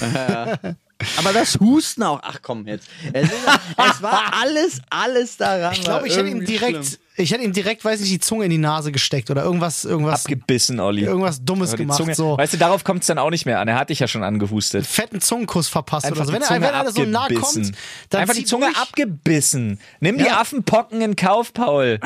[1.16, 2.20] Aber das Husten auch.
[2.22, 2.88] Ach komm jetzt.
[3.12, 3.32] Es, ist,
[3.76, 5.72] es war alles, alles daran.
[5.74, 8.50] Ich glaube, ich hätte ihm direkt, ich hätte ihm direkt, weiß nicht, die Zunge in
[8.50, 11.04] die Nase gesteckt oder irgendwas, irgendwas, Abgebissen, Olli.
[11.04, 11.98] irgendwas Dummes die gemacht.
[11.98, 12.38] Zunge, so.
[12.38, 13.68] Weißt du, darauf kommt es dann auch nicht mehr an.
[13.68, 14.86] Er hat dich ja schon angehustet.
[14.86, 16.32] fetten Zungenkuss verpasst Einfach oder so.
[16.32, 17.62] die Wenn er, wenn er so nah abgebissen.
[17.64, 17.76] kommt,
[18.10, 18.78] dann Einfach die Zunge durch.
[18.78, 19.78] abgebissen.
[20.00, 20.40] Nimm die Ja.
[20.40, 21.98] Affenpocken in Kauf, Paul.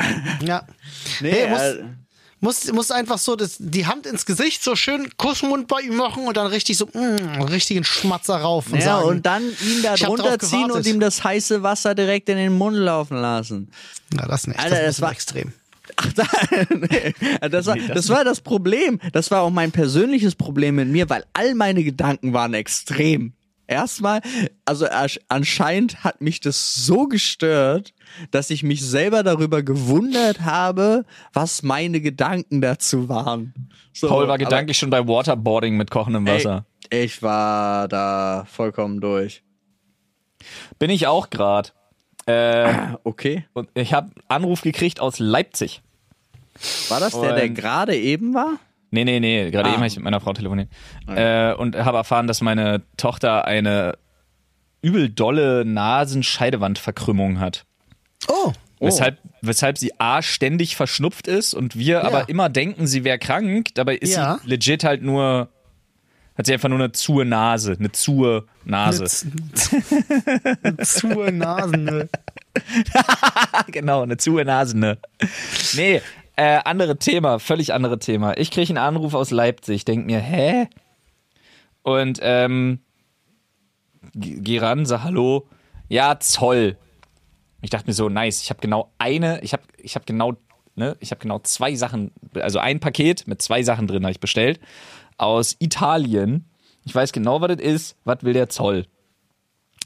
[0.43, 0.63] Ja.
[1.21, 1.83] Nee, Hey, muss, äh,
[2.45, 6.27] muss, muss einfach so das, die Hand ins Gesicht, so schön Kussmund bei ihm machen
[6.27, 9.07] und dann richtig so, mm, richtigen Schmatzer rauf und ja, sagen.
[9.07, 12.77] und dann ihn da drunter ziehen und ihm das heiße Wasser direkt in den Mund
[12.77, 13.69] laufen lassen.
[14.15, 14.59] ja, das nicht.
[14.59, 15.53] Alter, das, das war- extrem.
[15.97, 16.23] Ach, da,
[16.75, 17.13] nee.
[17.49, 18.99] das, war, das war das Problem.
[19.13, 23.33] Das war auch mein persönliches Problem mit mir, weil all meine Gedanken waren extrem.
[23.67, 24.21] Erstmal,
[24.65, 24.87] also
[25.27, 27.93] anscheinend hat mich das so gestört,
[28.31, 33.53] dass ich mich selber darüber gewundert habe, was meine Gedanken dazu waren.
[33.93, 36.65] So, Paul war gedanklich schon bei Waterboarding mit kochendem Wasser.
[36.89, 39.43] Ey, ich war da vollkommen durch.
[40.77, 41.73] Bin ich auch grad.
[42.27, 42.73] Äh,
[43.03, 43.45] Okay.
[43.53, 45.81] und ich habe Anruf gekriegt aus Leipzig.
[46.89, 48.53] War das der, der gerade eben war?
[48.91, 49.71] Nee, nee, nee, gerade Ah.
[49.73, 50.69] eben habe ich mit meiner Frau telefoniert.
[51.07, 53.97] Äh, und habe erfahren, dass meine Tochter eine
[54.81, 57.65] übel dolle Nasenscheidewandverkrümmung hat.
[58.27, 63.17] Oh, Weshalb, weshalb sie A ständig verschnupft ist und wir aber immer denken, sie wäre
[63.17, 63.69] krank.
[63.73, 64.39] Dabei ist Ja.
[64.43, 65.49] sie legit halt nur
[66.37, 69.05] Hat sie einfach nur eine zuhe Nase, eine zuhe Nase.
[70.63, 71.85] Eine Zur Nasen.
[71.85, 72.09] Ne?
[73.67, 74.97] genau, eine zuhe Nase, ne?
[75.75, 76.01] Nee,
[76.35, 78.37] äh, andere Thema, völlig andere Thema.
[78.37, 80.67] Ich kriege einen Anruf aus Leipzig, denk mir, hä?
[81.83, 82.79] Und ähm,
[84.13, 85.47] geh ran, sag Hallo.
[85.87, 86.77] Ja, Zoll.
[87.61, 90.33] Ich dachte mir so, nice, ich habe genau eine, ich habe ich hab genau,
[90.75, 94.19] ne, ich habe genau zwei Sachen, also ein Paket mit zwei Sachen drin habe ich
[94.19, 94.59] bestellt
[95.17, 96.45] aus Italien.
[96.83, 97.97] Ich weiß genau, was das ist.
[98.03, 98.85] Was will der Zoll?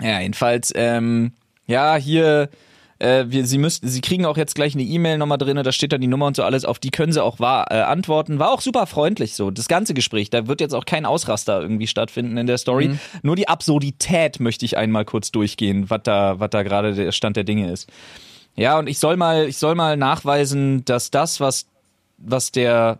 [0.01, 1.33] Ja, jedenfalls, ähm,
[1.67, 2.49] ja, hier,
[2.99, 5.93] äh, wir, Sie müssten, Sie kriegen auch jetzt gleich eine E-Mail nochmal drin, da steht
[5.93, 8.39] dann die Nummer und so alles, auf die können Sie auch wahr, äh, antworten.
[8.39, 10.29] War auch super freundlich so, das ganze Gespräch.
[10.29, 12.91] Da wird jetzt auch kein Ausraster irgendwie stattfinden in der Story.
[13.23, 17.37] Nur die Absurdität möchte ich einmal kurz durchgehen, was da, was da gerade der Stand
[17.37, 17.89] der Dinge ist.
[18.55, 21.67] Ja, und ich soll mal, ich soll mal nachweisen, dass das, was,
[22.17, 22.99] was der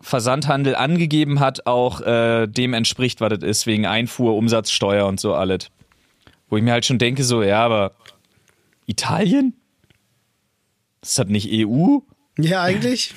[0.00, 5.34] Versandhandel angegeben hat, auch äh, dem entspricht, was das ist, wegen Einfuhr, Umsatzsteuer und so
[5.34, 5.68] alles.
[6.48, 7.92] Wo ich mir halt schon denke, so, ja, aber
[8.88, 9.54] Italien?
[11.02, 11.98] Ist das nicht EU?
[12.38, 13.14] Ja, eigentlich.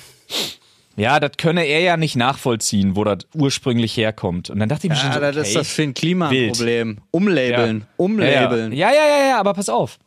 [0.96, 4.50] Ja, das könne er ja nicht nachvollziehen, wo das ursprünglich herkommt.
[4.50, 5.48] Und dann dachte ich mir schon Ja, so, das okay.
[5.48, 6.98] ist das für ein Klimaproblem.
[7.10, 7.86] Umlabeln.
[7.96, 8.72] Umlabeln.
[8.72, 9.98] Ja, ja, ja, ja, aber pass auf.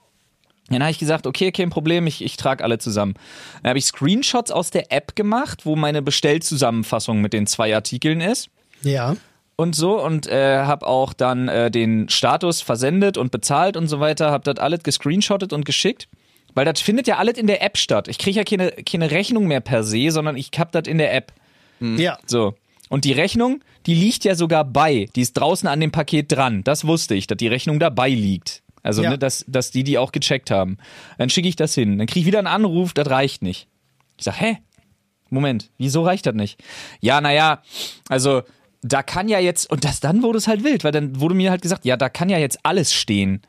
[0.69, 3.15] Dann habe ich gesagt, okay, kein Problem, ich, ich trage alle zusammen.
[3.61, 8.21] Dann habe ich Screenshots aus der App gemacht, wo meine Bestellzusammenfassung mit den zwei Artikeln
[8.21, 8.49] ist
[8.81, 9.15] Ja.
[9.57, 13.99] Und so und äh, habe auch dann äh, den Status versendet und bezahlt und so
[13.99, 16.07] weiter, habe das alles gescreenshottet und geschickt,
[16.53, 18.07] weil das findet ja alles in der App statt.
[18.07, 21.13] Ich kriege ja keine, keine Rechnung mehr per se, sondern ich hab das in der
[21.13, 21.33] App.
[21.79, 22.17] Ja.
[22.25, 22.55] So.
[22.89, 25.07] Und die Rechnung, die liegt ja sogar bei.
[25.15, 26.63] Die ist draußen an dem Paket dran.
[26.63, 28.61] Das wusste ich, dass die Rechnung dabei liegt.
[28.83, 29.09] Also, Ja.
[29.11, 30.77] ne, dass, dass die die auch gecheckt haben.
[31.17, 31.97] Dann schicke ich das hin.
[31.97, 33.67] Dann kriege ich wieder einen Anruf, das reicht nicht.
[34.17, 34.57] Ich sag, hä?
[35.31, 36.63] Moment, wieso reicht das nicht?
[37.01, 37.63] Ja, naja,
[38.09, 38.43] also
[38.85, 41.49] da kann ja jetzt, und das dann wurde es halt wild, weil dann wurde mir
[41.49, 43.41] halt gesagt, ja, da kann ja jetzt alles stehen.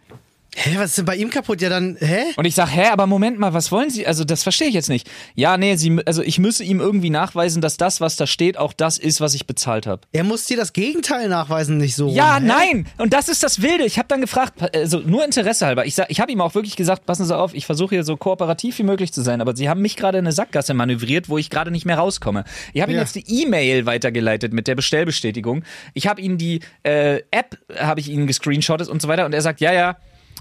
[0.58, 1.60] Hä, was ist denn bei ihm kaputt?
[1.60, 2.22] Ja, dann, hä?
[2.36, 4.06] Und ich sag, hä, aber Moment mal, was wollen Sie?
[4.06, 5.06] Also das verstehe ich jetzt nicht.
[5.34, 8.72] Ja, nee, Sie, also ich müsse ihm irgendwie nachweisen, dass das, was da steht, auch
[8.72, 10.00] das ist, was ich bezahlt habe.
[10.12, 12.08] Er muss dir das Gegenteil nachweisen, nicht so.
[12.08, 12.86] Ja, rum, nein.
[12.96, 13.84] Und das ist das Wilde.
[13.84, 15.84] Ich habe dann gefragt, also nur Interesse halber.
[15.84, 18.16] Ich, sag- ich habe ihm auch wirklich gesagt, passen Sie auf, ich versuche hier so
[18.16, 21.36] kooperativ wie möglich zu sein, aber Sie haben mich gerade in eine Sackgasse manövriert, wo
[21.36, 22.44] ich gerade nicht mehr rauskomme.
[22.72, 23.02] Ich habe ihm Ja.
[23.02, 25.64] jetzt die E-Mail weitergeleitet mit der Bestellbestätigung.
[25.92, 29.42] Ich habe ihm die äh, App, habe ich Ihnen gescreenshottet und so weiter und er
[29.42, 29.96] sagt, ja, ja,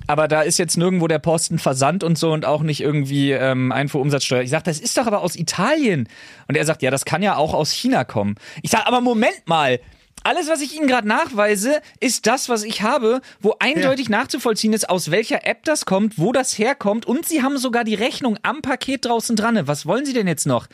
[0.08, 3.72] aber da ist jetzt nirgendwo der Posten Versand und so und auch nicht irgendwie ähm,
[3.72, 4.42] Einfuhrumsatzsteuer.
[4.42, 6.08] Ich sage, das ist doch aber aus Italien.
[6.48, 8.36] Und er sagt, ja, das kann ja auch aus China kommen.
[8.62, 9.80] Ich sage, aber Moment mal.
[10.24, 14.90] Alles, was ich Ihnen gerade nachweise, ist das, was ich habe, wo eindeutig nachzuvollziehen ist,
[14.90, 18.64] aus welcher App das kommt, wo das herkommt und Sie haben sogar die Rechnung am
[18.64, 19.68] Paket draußen dran.
[19.68, 20.68] Was wollen Sie denn jetzt noch?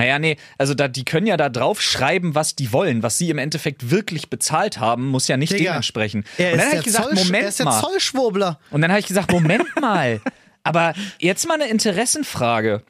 [0.00, 3.02] Naja, nee, also da, die können ja da drauf schreiben, was die wollen.
[3.02, 6.26] Was sie im Endeffekt wirklich bezahlt haben, muss ja nicht Digga, dementsprechend.
[6.38, 7.80] Er und dann habe ich gesagt, Zoll, er Moment ist der mal.
[7.80, 8.58] Zollschwurbler.
[8.70, 10.22] Und dann habe ich gesagt, Moment mal.
[10.62, 12.82] Aber jetzt mal eine Interessenfrage.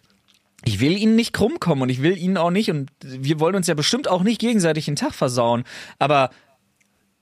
[0.65, 3.57] Ich will Ihnen nicht krumm kommen und ich will Ihnen auch nicht, und wir wollen
[3.57, 5.65] uns ja bestimmt auch nicht gegenseitig den Tag versauen,
[5.99, 6.31] aber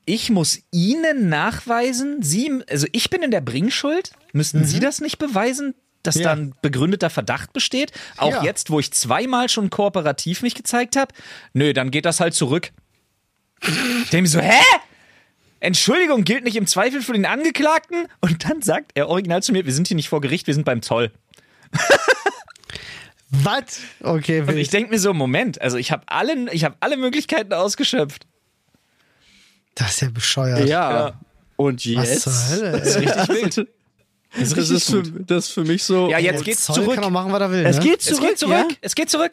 [0.04, 5.18] ich muss Ihnen nachweisen, Sie, also ich bin in der Bringschuld, müssten Sie das nicht
[5.18, 5.74] beweisen,
[6.08, 6.24] dass Ja.
[6.24, 7.92] da ein begründeter Verdacht besteht?
[8.16, 8.42] Auch Ja.
[8.44, 11.14] jetzt, wo ich zweimal schon kooperativ mich gezeigt habe?
[11.52, 12.70] Nö, dann geht das halt zurück.
[13.62, 14.60] Ich denke mir so, hä?
[15.60, 18.06] Entschuldigung gilt nicht im Zweifel für den Angeklagten?
[18.20, 20.64] Und dann sagt er original zu mir, wir sind hier nicht vor Gericht, wir sind
[20.64, 21.10] beim Zoll.
[23.30, 23.80] Was?
[24.00, 24.58] Okay, Und wild.
[24.58, 28.26] ich denke mir so, Moment, also ich habe alle, ich habe alle Möglichkeiten ausgeschöpft.
[29.74, 30.60] das ist ja bescheuert.
[30.68, 30.90] Ja.
[31.08, 31.20] Ja.
[31.56, 32.22] Und Was jetzt?
[32.22, 32.72] zur Hölle?
[32.72, 33.68] Das ist richtig wild.
[34.34, 36.08] Das ist Das ist, für, das ist für mich so.
[36.10, 36.94] Ja, jetzt Der geht's Zoll zurück.
[36.96, 37.64] kann auch machen, was er will.
[37.66, 37.82] Es ne?
[37.82, 38.52] geht Es zurück, geht zurück.
[38.70, 38.76] ja?
[38.80, 39.32] Es geht zurück.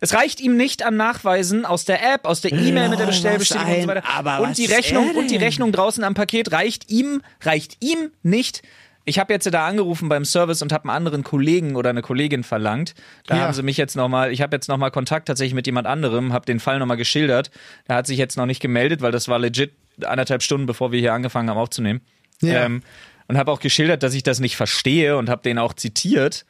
[0.00, 3.14] Es reicht ihm nicht an Nachweisen aus der App, aus der E-Mail mit der was
[3.14, 4.02] Bestellbestätigung und so weiter.
[4.08, 5.36] aber und die Rechnung er und die?
[5.36, 8.62] Rechnung draußen am Paket reicht ihm, reicht ihm nicht.
[9.04, 12.42] Ich habe jetzt da angerufen beim Service und habe einen anderen Kollegen oder eine Kollegin
[12.42, 12.94] verlangt.
[13.26, 13.42] Da Ja.
[13.44, 16.46] haben sie mich jetzt nochmal, ich habe jetzt nochmal Kontakt tatsächlich mit jemand anderem, habe
[16.46, 17.50] den Fall nochmal geschildert.
[17.88, 19.72] Der hat sich jetzt noch nicht gemeldet, weil das war legit
[20.04, 22.00] anderthalb Stunden, bevor wir hier angefangen haben aufzunehmen.
[22.40, 22.64] Ja.
[22.64, 22.82] Ähm,
[23.28, 26.44] und habe auch geschildert, dass ich das nicht verstehe und habe den auch zitiert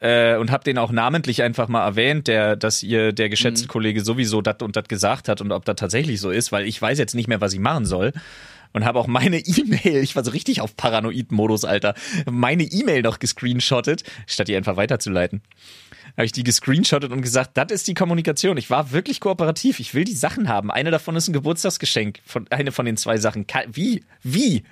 [0.00, 4.02] äh, und habe den auch namentlich einfach mal erwähnt, der, dass ihr der geschätzte Kollege
[4.02, 6.98] sowieso das und das gesagt hat und ob das tatsächlich so ist, weil ich weiß
[6.98, 8.12] jetzt nicht mehr, was ich machen soll.
[8.72, 11.94] Und habe auch meine E-Mail, ich war so richtig auf Paranoid-Modus, Alter,
[12.30, 15.40] meine E-Mail noch gescreenshottet, statt die einfach weiterzuleiten.
[16.16, 18.56] Habe ich die gescreenshottet und gesagt, das ist die Kommunikation.
[18.56, 19.80] Ich war wirklich kooperativ.
[19.80, 20.70] Ich will die Sachen haben.
[20.70, 22.20] Eine davon ist ein Geburtstagsgeschenk.
[22.24, 23.46] Von, eine von den zwei Sachen.
[23.72, 24.02] Wie?
[24.22, 24.64] Wie?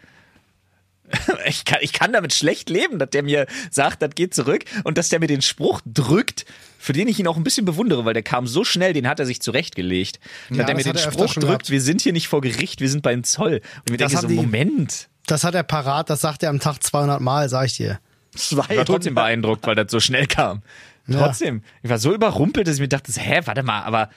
[1.47, 4.97] Ich kann, ich kann damit schlecht leben, dass der mir sagt, das geht zurück und
[4.99, 6.47] dass der mir den Spruch drückt,
[6.79, 9.21] für den ich ihn auch ein bisschen bewundere, weil der kam so schnell, den hat
[9.21, 10.19] er sich zurechtgelegt.
[10.51, 11.71] Ja, dass er mir den Spruch drückt, gehabt.
[11.71, 13.61] wir sind hier nicht vor Gericht, wir sind beim Zoll.
[13.87, 15.09] Und ich Das denke so, die- Moment.
[15.27, 17.99] Das hat er parat, das sagt er am Tag 200 Mal, sag ich dir.
[18.35, 20.63] Ich war trotzdem beeindruckt, weil das so schnell kam.
[21.07, 21.19] Ja.
[21.27, 21.63] Trotzdem.
[21.83, 24.09] Ich war so überrumpelt, dass ich mir dachte, hä, warte mal, aber.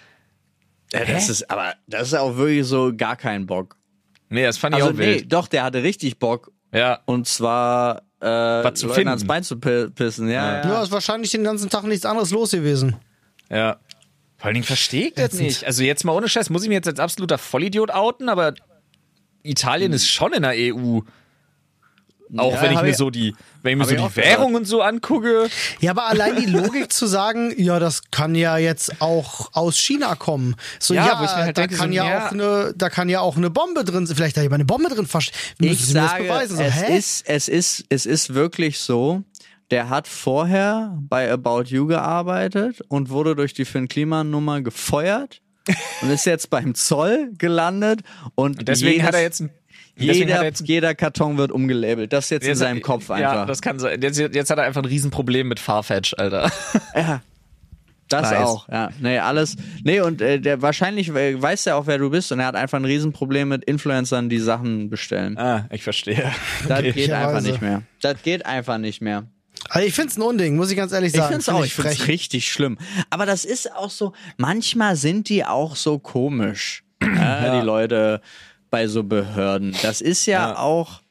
[0.94, 3.76] Ja, das ist, aber das ist auch wirklich so gar kein Bock.
[4.30, 5.32] Nee, das fand ich Also auch nee, wild.
[5.34, 6.52] doch, der hatte richtig Bock.
[6.74, 7.00] Ja.
[7.06, 9.10] Und zwar äh, Was zu Leuten finden.
[9.10, 10.28] ans Bein zu pi- pissen.
[10.30, 10.84] Ja, Ja, ja.
[10.84, 12.96] ist wahrscheinlich den ganzen Tag nichts anderes los gewesen.
[13.50, 13.78] Ja.
[14.38, 15.44] Vor allen Dingen verstehe ich das Ätzend.
[15.44, 15.64] nicht.
[15.66, 18.54] Also jetzt mal ohne Scheiß, muss ich mir jetzt als absoluter Vollidiot outen, aber
[19.44, 21.00] Italien ist schon in der EU.
[22.36, 24.16] Auch Ja, wenn ich mir so die, wenn ich mir so ich die gehört.
[24.18, 25.48] Währung und so angucke.
[25.80, 30.16] Ja, aber allein die Logik zu sagen, ja, das kann ja jetzt auch aus China
[30.16, 30.56] kommen.
[30.80, 32.28] So, Ja, ja, halt da, denke, kann so, ja ja.
[32.28, 34.16] auch eine, da kann ja auch eine Bombe drin sein.
[34.16, 35.38] Vielleicht hat jemand eine Bombe drin versteckt.
[35.60, 36.52] Ich sage, es,
[36.90, 39.24] ist, es, ist, es ist wirklich so,
[39.72, 45.42] der hat vorher bei About You gearbeitet und wurde durch die Finn Kliman-Nummer gefeuert
[46.02, 48.02] und ist jetzt beim Zoll gelandet
[48.36, 49.67] und Deswegen jedes, hat er jetzt ein, deswegen hat
[49.98, 52.14] jeder, er jetzt jeder Karton wird umgelabelt.
[52.14, 53.34] Das ist jetzt in Jetzt- seinem Kopf einfach.
[53.34, 54.02] Ja, das kann sein.
[54.02, 56.52] Jetzt, jetzt hat er einfach ein Riesenproblem mit Farfetch, Alter.
[56.96, 57.22] Ja.
[58.10, 58.40] Das Nice.
[58.48, 58.90] auch, ja.
[59.02, 59.58] Nee, alles.
[59.84, 62.56] Nee, und äh, der wahrscheinlich äh, weiß er auch, wer du bist und er hat
[62.56, 65.38] einfach ein Riesenproblem mit Influencern, die Sachen bestellen.
[65.38, 66.32] Ah, ich verstehe.
[66.70, 67.28] Das geht Möglicherweise.
[67.28, 67.82] einfach nicht mehr.
[68.02, 69.26] Das geht einfach nicht mehr.
[69.70, 71.32] Also ich find's ein Unding, muss ich ganz ehrlich Ich sagen.
[71.34, 72.08] find's Find auch, ich find's frech.
[72.08, 72.78] richtig schlimm.
[73.10, 78.22] Aber das ist auch so, manchmal sind die auch so komisch, ja, die Leute
[78.70, 79.76] bei so Behörden.
[79.82, 80.58] Das ist ja, Ja.
[80.60, 81.02] auch,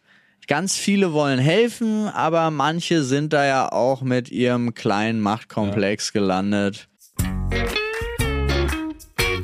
[0.46, 6.88] ganz viele wollen helfen, aber manche sind da ja auch mit ihrem kleinen Machtkomplex gelandet.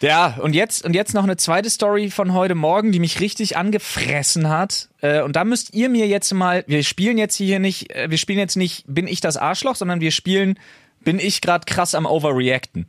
[0.00, 3.56] Ja, und jetzt, und jetzt noch eine zweite Story von heute Morgen, die mich richtig
[3.58, 4.88] angefressen hat.
[5.02, 8.16] Äh, und da müsst ihr mir jetzt mal, wir spielen jetzt hier nicht, äh, wir
[8.16, 10.58] spielen jetzt nicht, bin ich das Arschloch, sondern wir spielen,
[11.00, 12.86] bin ich gerade krass am Overreacten.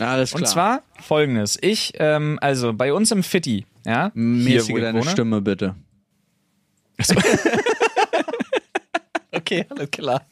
[0.00, 0.40] Alles klar.
[0.40, 1.58] Und zwar folgendes.
[1.60, 5.10] Ich, ähm, also bei uns im Fitti, ja, hier, mäßige ich deine wohne.
[5.10, 5.74] Stimme bitte.
[9.32, 10.24] Okay, alles klar.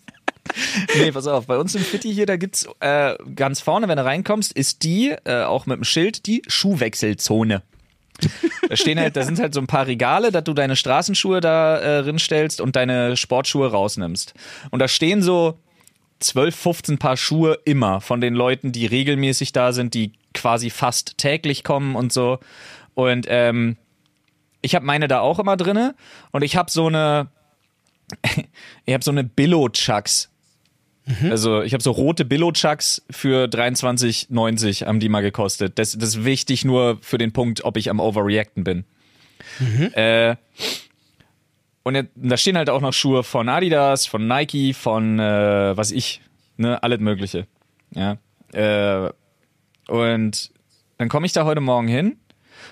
[0.97, 4.05] Nee, pass auf, bei uns im Fitti hier, da gibt's äh, ganz vorne, wenn du
[4.05, 7.63] reinkommst, ist die, äh, auch mit dem Schild, die Schuhwechselzone.
[8.69, 11.79] Da stehen halt, da sind halt so ein paar Regale, dass du deine Straßenschuhe da
[11.79, 14.35] äh, rinstellst und deine Sportschuhe rausnimmst.
[14.71, 15.59] Und da stehen so
[16.21, 21.19] 12, 15 Paar Schuhe immer von den Leuten, die regelmäßig da sind, die quasi fast
[21.19, 22.39] täglich kommen und so.
[22.95, 23.77] Und ähm,
[24.63, 25.95] ich habe meine da auch immer drinne
[26.31, 27.29] und ich habe so eine
[28.85, 29.25] ich habe so eine
[31.07, 31.31] Billo-Chucks.
[31.31, 35.79] Also ich habe so rote Billo-Chucks für 23,90 haben die mal gekostet.
[35.79, 38.85] Das, das ist wichtig nur für den Punkt, ob ich am Overreacten bin.
[39.95, 40.37] Äh,
[41.83, 45.91] und jetzt, da stehen halt auch noch Schuhe von Adidas, von Nike, von äh, was
[45.91, 46.23] ich,
[46.57, 47.47] ne, alles Mögliche.
[47.91, 48.17] Ja.
[48.53, 49.11] Äh,
[49.89, 50.51] und
[50.97, 52.17] dann komme ich da heute Morgen hin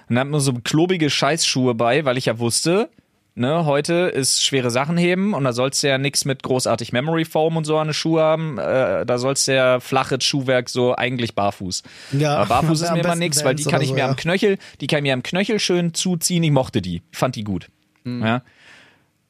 [0.08, 2.88] und hab nur so klobige Scheißschuhe bei, weil ich ja wusste,
[3.34, 7.24] ne, heute ist schwere Sachen heben und da sollst du ja nichts mit großartig Memory
[7.24, 8.58] Foam und so an den Schuh haben.
[8.58, 11.82] Äh, da sollst du ja flaches Schuhwerk so eigentlich barfuß.
[12.12, 14.08] Ja, Aber barfuß ist mir immer nichts, weil die kann ich so, mir ja.
[14.08, 16.42] am Knöchel, die kann ich mir am Knöchel schön zuziehen.
[16.42, 17.68] Ich mochte die, ich fand die gut.
[18.04, 18.22] Hm.
[18.22, 18.42] Ja.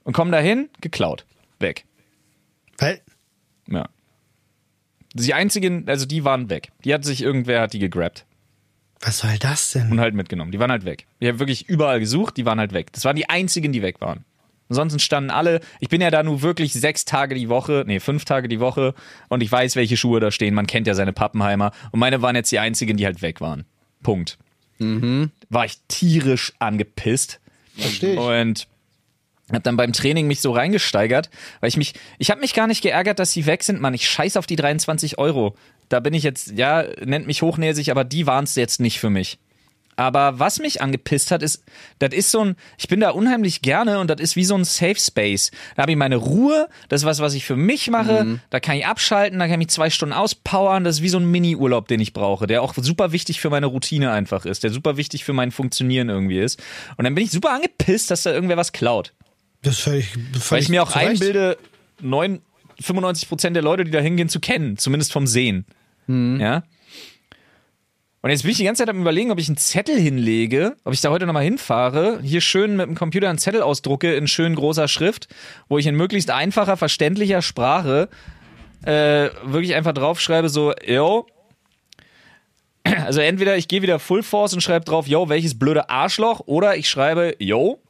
[0.05, 1.25] Und komm dahin, geklaut,
[1.59, 1.85] weg.
[2.79, 3.01] Weil,
[3.69, 3.89] Ja.
[5.15, 6.71] Die einzigen, also die waren weg.
[6.85, 8.25] Die hat sich irgendwer, hat die gegrabt
[9.03, 9.91] Was soll das denn?
[9.91, 10.53] und halt mitgenommen.
[10.53, 11.07] Die waren halt weg.
[11.19, 12.93] Ich habe wirklich überall gesucht, die waren halt weg.
[12.93, 14.25] Das waren die einzigen, die weg waren.
[14.69, 18.25] Ansonsten standen alle, ich bin ja da nur wirklich sechs Tage die Woche, nee, fünf
[18.25, 18.95] Tage die Woche
[19.29, 20.55] und ich weiß, welche Schuhe da stehen.
[20.55, 21.73] Man kennt ja seine Pappenheimer.
[21.91, 23.65] Und meine waren jetzt die einzigen, die halt weg waren.
[24.03, 24.39] Punkt.
[25.51, 27.41] War ich tierisch angepisst.
[27.77, 28.19] Verstehe ich.
[28.19, 28.67] Und
[29.53, 31.29] hab dann beim Training mich so reingesteigert,
[31.61, 33.93] weil ich mich, ich habe mich gar nicht geärgert, dass sie weg sind, Mann.
[33.93, 35.55] Ich scheiß auf die 23 Euro.
[35.89, 39.11] Da bin ich jetzt, ja, nennt mich hochnäsig, aber die waren es jetzt nicht für
[39.11, 39.39] mich.
[39.97, 41.63] Aber was mich angepisst hat, ist,
[41.99, 44.65] das ist so ein, ich bin da unheimlich gerne und das ist wie so ein
[44.65, 45.51] Safe Space.
[45.77, 48.77] Da habe ich meine Ruhe, das ist was, was ich für mich mache, da kann
[48.77, 51.89] ich abschalten, da kann ich mich zwei Stunden auspowern, das ist wie so ein Mini-Urlaub,
[51.89, 55.25] den ich brauche, der auch super wichtig für meine Routine einfach ist, der super wichtig
[55.25, 56.63] für mein Funktionieren irgendwie ist.
[56.97, 59.13] Und dann bin ich super angepisst, dass da irgendwer was klaut.
[59.61, 61.59] Das völlig, völlig Weil ich mir auch einbilde,
[62.01, 62.41] 9,
[62.83, 64.77] 95 Prozent der Leute, die da hingehen, zu kennen.
[64.77, 65.67] Zumindest vom Sehen.
[66.39, 66.63] Ja.
[68.23, 70.93] Und jetzt bin ich die ganze Zeit am überlegen, ob ich einen Zettel hinlege, ob
[70.93, 74.55] ich da heute nochmal hinfahre, hier schön mit dem Computer einen Zettel ausdrucke in schön
[74.55, 75.29] großer Schrift,
[75.69, 78.09] wo ich in möglichst einfacher, verständlicher Sprache
[78.85, 81.27] äh, wirklich einfach draufschreibe, so, yo.
[82.85, 86.77] Also entweder ich gehe wieder Full Force und schreibe drauf, yo, welches blöde Arschloch, oder
[86.77, 87.81] ich schreibe, yo,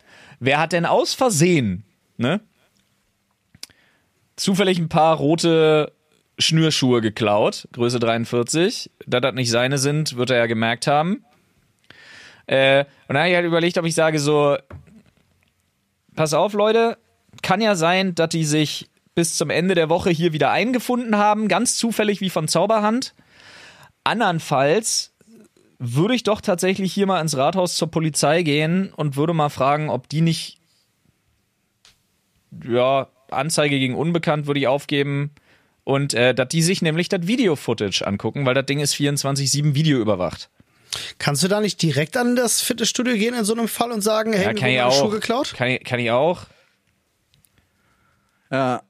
[0.40, 1.84] wer hat denn aus Versehen,
[2.16, 2.40] ne?
[4.42, 5.92] Zufällig ein paar rote
[6.36, 8.90] Schnürschuhe geklaut, Größe 43.
[9.06, 11.24] Da das nicht seine sind, wird er ja gemerkt haben.
[12.48, 14.56] Äh, und dann habe ich halt überlegt, ob ich sage so,
[16.16, 16.98] pass auf, Leute,
[17.42, 21.46] kann ja sein, dass die sich bis zum Ende der Woche hier wieder eingefunden haben,
[21.46, 23.14] ganz zufällig wie von Zauberhand.
[24.02, 25.14] Andernfalls
[25.78, 29.88] würde ich doch tatsächlich hier mal ins Rathaus zur Polizei gehen und würde mal fragen,
[29.88, 30.58] ob die nicht,
[32.68, 35.30] ja, Anzeige gegen Unbekannt würde ich aufgeben
[35.84, 39.98] und äh, dass die sich nämlich das Video-Footage angucken, weil das Ding ist 24-7 Video
[39.98, 40.48] überwacht.
[41.18, 44.32] Kannst du da nicht direkt an das Fitnessstudio gehen in so einem Fall und sagen,
[44.32, 44.98] hey, Ja, mir kann wurden ich auch.
[45.00, 45.54] Schuhe geklaut?
[45.56, 46.42] Kann ich, kann ich auch.
[48.50, 48.82] Ja.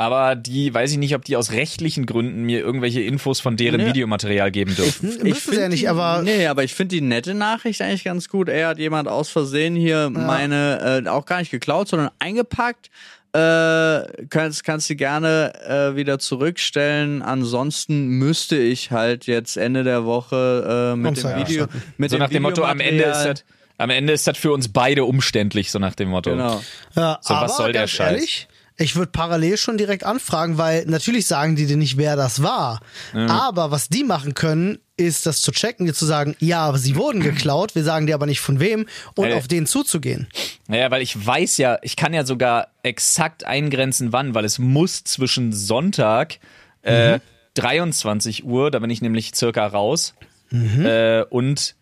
[0.00, 3.82] Aber die, weiß ich nicht, ob die aus rechtlichen Gründen mir irgendwelche Infos von deren
[3.82, 3.88] Nee.
[3.88, 5.10] Videomaterial geben dürfen.
[5.18, 8.28] Hm, Müssen sie ja nicht, aber Nee, aber ich finde die nette Nachricht eigentlich ganz
[8.30, 8.48] gut.
[8.48, 12.88] Er hat jemand aus Versehen hier meine, äh, auch gar nicht geklaut, sondern eingepackt.
[13.32, 17.20] Äh, kannst, kannst du gerne äh, wieder zurückstellen.
[17.22, 21.82] Ansonsten müsste ich halt jetzt Ende der Woche äh, mit dem Anzeige Video, erstatten.
[21.98, 23.44] mit So dem nach dem Motto, am Ende ist Videomaterial- das,
[23.78, 26.30] am Ende ist das für uns beide umständlich, so nach dem Motto.
[26.32, 26.60] Genau.
[26.96, 28.12] Ja, So, aber was soll der ganz Scheiß?
[28.14, 28.48] Ehrlich,
[28.80, 32.80] ich würde parallel schon direkt anfragen, weil natürlich sagen die dir nicht, wer das war.
[33.12, 37.20] Aber was die machen können, ist das zu checken, dir zu sagen, ja, sie wurden
[37.20, 39.34] geklaut, wir sagen dir aber nicht von wem und Ey.
[39.34, 40.28] auf den zuzugehen.
[40.66, 45.04] Naja, weil ich weiß ja, ich kann ja sogar exakt eingrenzen, wann, weil es muss
[45.04, 46.38] zwischen Sonntag
[46.82, 47.20] äh,
[47.54, 50.14] 23 Uhr, da bin ich nämlich circa raus,
[50.52, 51.76] äh, und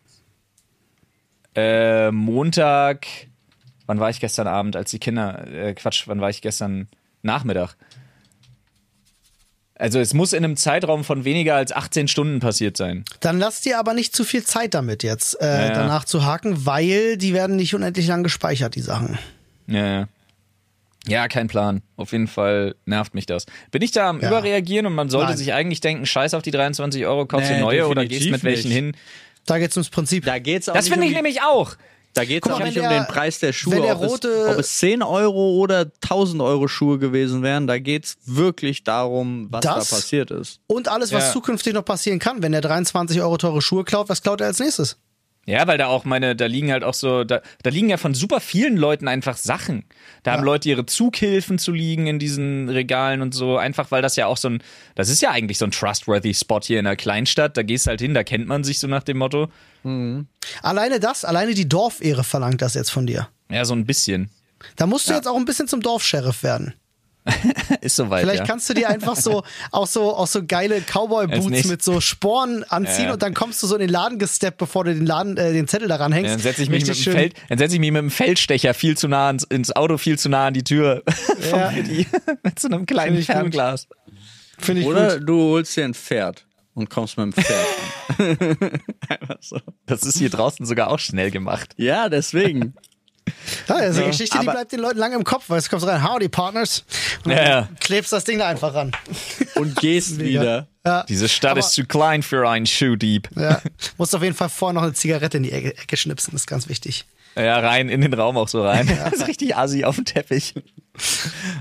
[1.54, 3.06] äh, Montag,
[3.88, 6.86] wann war ich gestern Abend, als die Kinder, äh, Quatsch, wann war ich gestern
[7.22, 7.74] Nachmittag?
[9.74, 13.04] Also es muss in einem Zeitraum von weniger als 18 Stunden passiert sein.
[13.20, 15.72] Dann lass dir aber nicht zu viel Zeit damit jetzt, äh, Ja, ja.
[15.72, 19.18] danach zu haken, weil die werden nicht unendlich lang gespeichert, die Sachen.
[19.68, 20.08] Ja, ja.
[21.06, 21.80] Ja, kein Plan.
[21.96, 23.46] Auf jeden Fall nervt mich das.
[23.70, 24.28] Bin ich da am Ja.
[24.28, 25.36] Überreagieren und man sollte Nein.
[25.38, 28.42] sich eigentlich denken, scheiß auf die 23 Euro, kaufst du Nee, neue oder gehst mit
[28.44, 28.76] welchen nicht.
[28.76, 28.96] hin?
[29.46, 30.24] Da geht's ums Prinzip.
[30.26, 31.76] Da geht's auch Das finde um ich nämlich auch.
[32.18, 34.02] Da geht es auch nicht wenn um der- den Preis der Schuhe, wenn der ob,
[34.04, 37.66] es, ob es 10 Euro oder 1000 Euro Schuhe gewesen wären.
[37.66, 40.58] Da geht es wirklich darum, was Das- da passiert ist.
[40.66, 41.32] Und alles, was Ja.
[41.32, 42.42] zukünftig noch passieren kann.
[42.42, 44.96] Wenn der 23 Euro teure Schuhe klaut, was klaut er als nächstes?
[45.48, 48.12] Ja, weil da auch meine, da liegen halt auch so, da, da liegen ja von
[48.12, 49.84] super vielen Leuten einfach Sachen.
[50.22, 54.16] Da haben Leute ihre Zughilfen zu liegen in diesen Regalen und so, einfach weil das
[54.16, 54.62] ja auch so ein,
[54.94, 57.56] das ist ja eigentlich so ein trustworthy Spot hier in der Kleinstadt.
[57.56, 59.48] Da gehst halt hin, da kennt man sich so nach dem Motto.
[60.60, 63.30] Alleine das, alleine die Dorfehre verlangt das jetzt von dir.
[63.50, 64.28] Ja, so ein bisschen.
[64.76, 66.74] Da musst du jetzt auch ein bisschen zum Dorfsheriff werden.
[67.80, 68.22] Ist soweit.
[68.22, 68.46] Vielleicht ja.
[68.46, 73.06] kannst du dir einfach so auch so auch so geile Cowboy-Boots mit so Sporen anziehen
[73.06, 73.12] Ja.
[73.12, 75.68] und dann kommst du so in den Laden gesteppt, bevor du den Laden äh, den
[75.68, 76.26] Zettel daran hängst.
[76.26, 78.74] Ja, dann setze ich, mich mit dem Feld, dann setz ich mich mit dem Feldstecher
[78.74, 81.02] viel zu nah ins, ins Auto, viel zu nah an die Tür
[81.50, 81.72] Ja.
[82.42, 83.34] Mit so einem kleinen Find ich gut.
[83.36, 83.88] Fernglas.
[84.58, 85.28] Finde ich Oder gut.
[85.28, 87.66] du holst dir ein Pferd und kommst mit dem Pferd.
[89.08, 89.60] Einfach so.
[89.86, 91.74] Das ist hier draußen sogar auch schnell gemacht.
[91.76, 92.74] Ja, deswegen.
[93.68, 96.02] Ja, ist eine Geschichte, die bleibt den Leuten lange im Kopf, weil es kommt rein,
[96.08, 96.84] howdy Partners.
[97.24, 97.68] Und Ja, ja.
[97.80, 98.92] klebst das Ding da einfach ran.
[99.54, 100.68] Und gehst wieder.
[100.86, 101.02] Ja.
[101.08, 103.28] Diese Stadt Aber- ist zu klein für einen Schuhdieb.
[103.36, 103.60] Ja.
[103.98, 106.46] Musst auf jeden Fall vorher noch eine Zigarette in die Ecke, Ecke schnipsen, das ist
[106.46, 107.04] ganz wichtig.
[107.36, 108.86] Ja, rein in den Raum auch so rein.
[109.04, 110.54] Das ist richtig assi auf dem Teppich.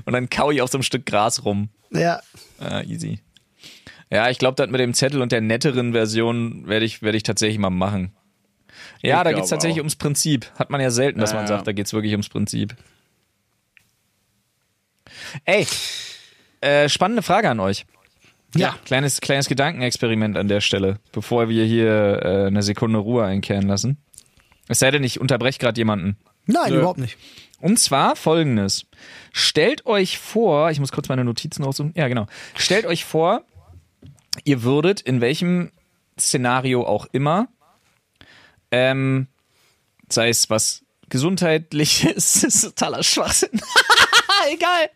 [0.06, 1.70] Und dann kau ich auf so einem Stück Gras rum.
[1.92, 2.22] Ja.
[2.60, 3.20] Ah, easy.
[4.10, 7.24] Ja, ich glaube, das mit dem Zettel und der netteren Version werde ich, werde ich
[7.24, 8.14] tatsächlich mal machen.
[9.02, 9.84] Ja, Ich da geht's glaube tatsächlich auch.
[9.84, 10.52] ums Prinzip.
[10.58, 11.48] Hat man ja selten, dass Ja, man ja.
[11.50, 12.76] sagt, da geht's wirklich ums Prinzip.
[15.46, 15.66] Ey,
[16.62, 17.86] äh, spannende Frage an euch.
[18.56, 18.76] Ja.
[18.86, 23.98] Kleines, kleines Gedankenexperiment an der Stelle, bevor wir hier äh, eine Sekunde Ruhe einkehren lassen.
[24.68, 26.18] Es sei denn, ich unterbreche gerade jemanden.
[26.46, 26.78] Nein, Nö.
[26.78, 27.18] überhaupt nicht.
[27.60, 28.86] Und zwar folgendes.
[29.34, 31.94] Stellt euch vor, ich muss kurz meine Notizen raussuchen.
[31.96, 32.28] Ja, genau.
[32.56, 33.44] Stellt euch vor,
[34.44, 35.72] ihr würdet in welchem
[36.20, 37.48] Szenario auch immer,
[38.72, 39.28] ähm,
[40.10, 43.62] sei es was gesundheitliches, ist totaler Schwachsinn.
[44.52, 44.90] Egal.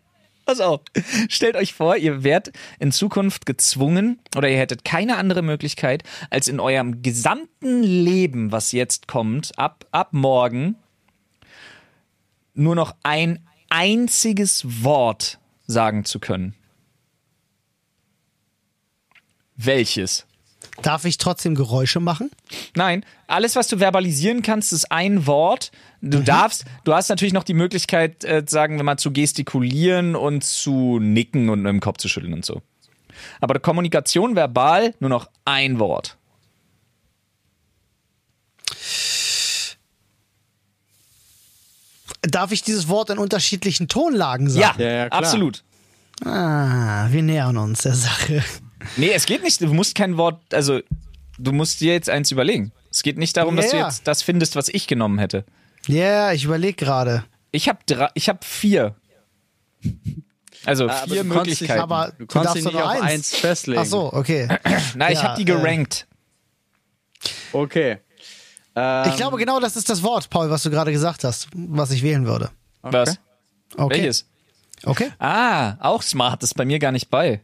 [0.46, 0.82] Pass auf.
[1.30, 6.48] Stellt euch vor, ihr werdet in Zukunft gezwungen oder ihr hättet keine andere Möglichkeit, als
[6.48, 10.76] in eurem gesamten Leben, was jetzt kommt, ab, ab morgen,
[12.54, 16.56] nur noch ein einziges Wort sagen zu können.
[19.56, 20.26] Welches?
[20.82, 22.32] Darf ich trotzdem Geräusche machen?
[22.76, 25.72] Nein, alles, was du verbalisieren kannst, ist ein Wort.
[26.02, 30.44] Du darfst, du hast natürlich noch die Möglichkeit, äh, sagen wir mal, zu gestikulieren und
[30.44, 32.62] zu nicken und mit dem Kopf zu schütteln und so.
[33.40, 36.18] Aber Kommunikation verbal nur noch ein Wort.
[42.22, 44.80] Darf ich dieses Wort in unterschiedlichen Tonlagen sagen?
[44.80, 45.22] Ja, Ja, ja, klar.
[45.22, 45.64] absolut.
[46.24, 48.44] Ah, wir nähern uns der Sache.
[48.98, 50.80] Nee, es geht nicht, du musst kein Wort, also
[51.38, 52.72] du musst dir jetzt eins überlegen.
[52.90, 55.46] Es geht nicht darum, dass du jetzt das findest, was ich genommen hätte.
[55.88, 57.24] Ja, ich überlege gerade.
[57.52, 58.96] Ich habe drei, ich habe vier.
[60.66, 61.80] Also Aber vier dich- Möglichkeiten.
[61.82, 63.04] Aber Du konntest darfst dich nicht nur auf eins.
[63.04, 63.82] eins festlegen.
[63.82, 64.48] Ach so, okay.
[64.96, 66.06] Nein, ich Ja, habe die äh, gerankt.
[67.54, 67.98] Okay.
[68.76, 71.92] Ähm, Ich glaube, genau das ist das Wort, Paul, was du gerade gesagt hast, was
[71.92, 72.50] ich wählen würde.
[72.82, 73.20] Was?
[73.76, 73.96] Okay.
[73.98, 74.26] Welches?
[74.84, 75.12] Okay.
[75.20, 77.42] Ah, auch smart, das ist bei mir gar nicht bei.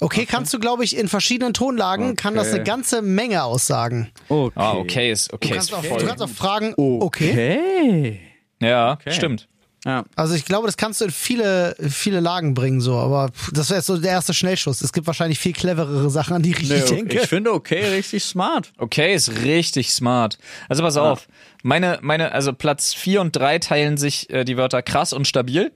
[0.00, 4.10] Okay, kannst du, glaube ich, in verschiedenen Tonlagen kann das eine ganze Menge aussagen.
[4.28, 4.52] Okay.
[4.56, 5.48] Ah, okay, ist okay.
[5.48, 5.98] Du kannst ist auch, voll.
[6.00, 7.30] du kannst auch fragen, okay.
[7.32, 8.20] Okay.
[8.60, 9.48] Ja, stimmt.
[9.84, 10.04] Ja.
[10.16, 13.78] Also ich glaube, das kannst du in viele, viele Lagen bringen, so, aber das wäre
[13.78, 14.82] jetzt so der erste Schnellschuss.
[14.82, 17.20] Es gibt wahrscheinlich viel cleverere Sachen, an die ich Nee, nicht denke.
[17.20, 18.72] ich finde okay richtig smart.
[18.78, 20.38] Okay, ist richtig smart.
[20.68, 21.28] Also pass auf.
[21.62, 25.72] Meine, meine, also Platz 4 und 3 teilen sich äh, die Wörter krass und stabil.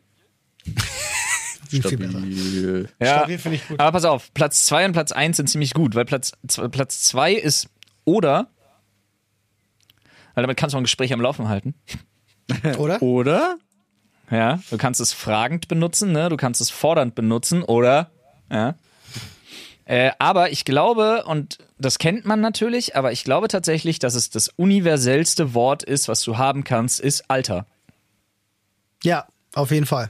[1.81, 2.89] Stabil.
[3.01, 3.81] Ja, Stabil finde ich gut.
[3.81, 7.01] aber pass auf, Platz 2 und Platz 1 sind ziemlich gut, weil Platz, z- Platz
[7.03, 7.69] 2 ist
[8.05, 8.49] oder,
[10.35, 11.75] weil damit kannst du ein Gespräch am Laufen halten.
[12.79, 13.01] Oder?
[13.03, 13.57] Oder?
[14.31, 16.29] Ja, du kannst es fragend benutzen, ne?
[16.29, 18.11] Du kannst es fordernd benutzen oder,
[18.51, 18.77] ja.
[19.85, 24.31] Äh, aber ich glaube, und das kennt man natürlich, aber ich glaube tatsächlich, dass es
[24.31, 27.67] das universellste Wort ist, was du haben kannst, ist Alter.
[29.03, 30.09] Ja, auf jeden Fall.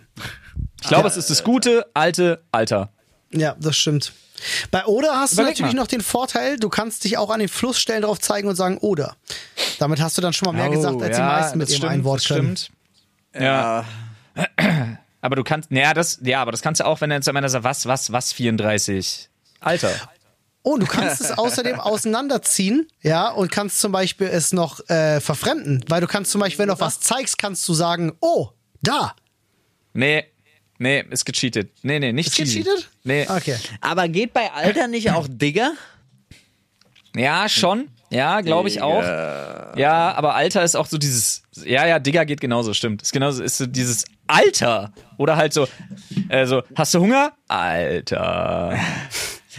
[0.81, 2.91] Ich glaube, es ist das gute, alte Alter.
[3.33, 4.13] Ja, das stimmt.
[4.71, 5.83] Bei Oder hast Überleg du natürlich mal.
[5.83, 9.17] noch den Vorteil, du kannst dich auch an den Flussstellen drauf zeigen und sagen Oder.
[9.79, 11.89] Damit hast du dann schon mal mehr gesagt, als die meisten mit Oh, das ihrem
[11.91, 12.57] ein Wort das können.
[12.57, 12.79] stimmt.
[13.41, 13.85] Ja.
[15.21, 17.37] Aber du kannst, naja, das, ja, aber das kannst du auch, wenn du jetzt am
[17.37, 19.29] Ende sagst, was, was, was, 34.
[19.61, 19.93] Alter.
[20.65, 25.85] Oh, du kannst es außerdem auseinanderziehen, ja, und kannst zum Beispiel es noch äh, verfremden,
[25.89, 28.49] weil du kannst zum Beispiel, wenn du auf was zeigst, kannst du sagen, oh,
[28.83, 29.15] da.
[29.93, 30.25] Nee,
[30.83, 31.71] nee, ist gecheatet.
[31.83, 32.89] Nee, nee, nicht Ist gecheatet?
[33.05, 33.27] Nee.
[33.29, 33.57] Okay.
[33.81, 35.73] Aber geht bei Alter nicht auch Digger?
[37.17, 37.89] Ja, schon.
[38.11, 39.03] Ja, glaube ich auch.
[39.03, 43.01] Ja, aber Alter ist auch so dieses, ja, ja, Digger geht genauso, stimmt.
[43.03, 44.93] Ist genauso, ist so dieses Alter.
[45.17, 45.67] Oder halt so,
[46.29, 47.33] äh, so, hast du Hunger?
[47.49, 48.79] Alter.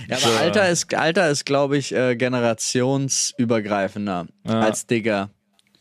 [0.09, 5.29] Ja, aber Alter ist, Alter ist glaube ich, äh, generationsübergreifender als Digger.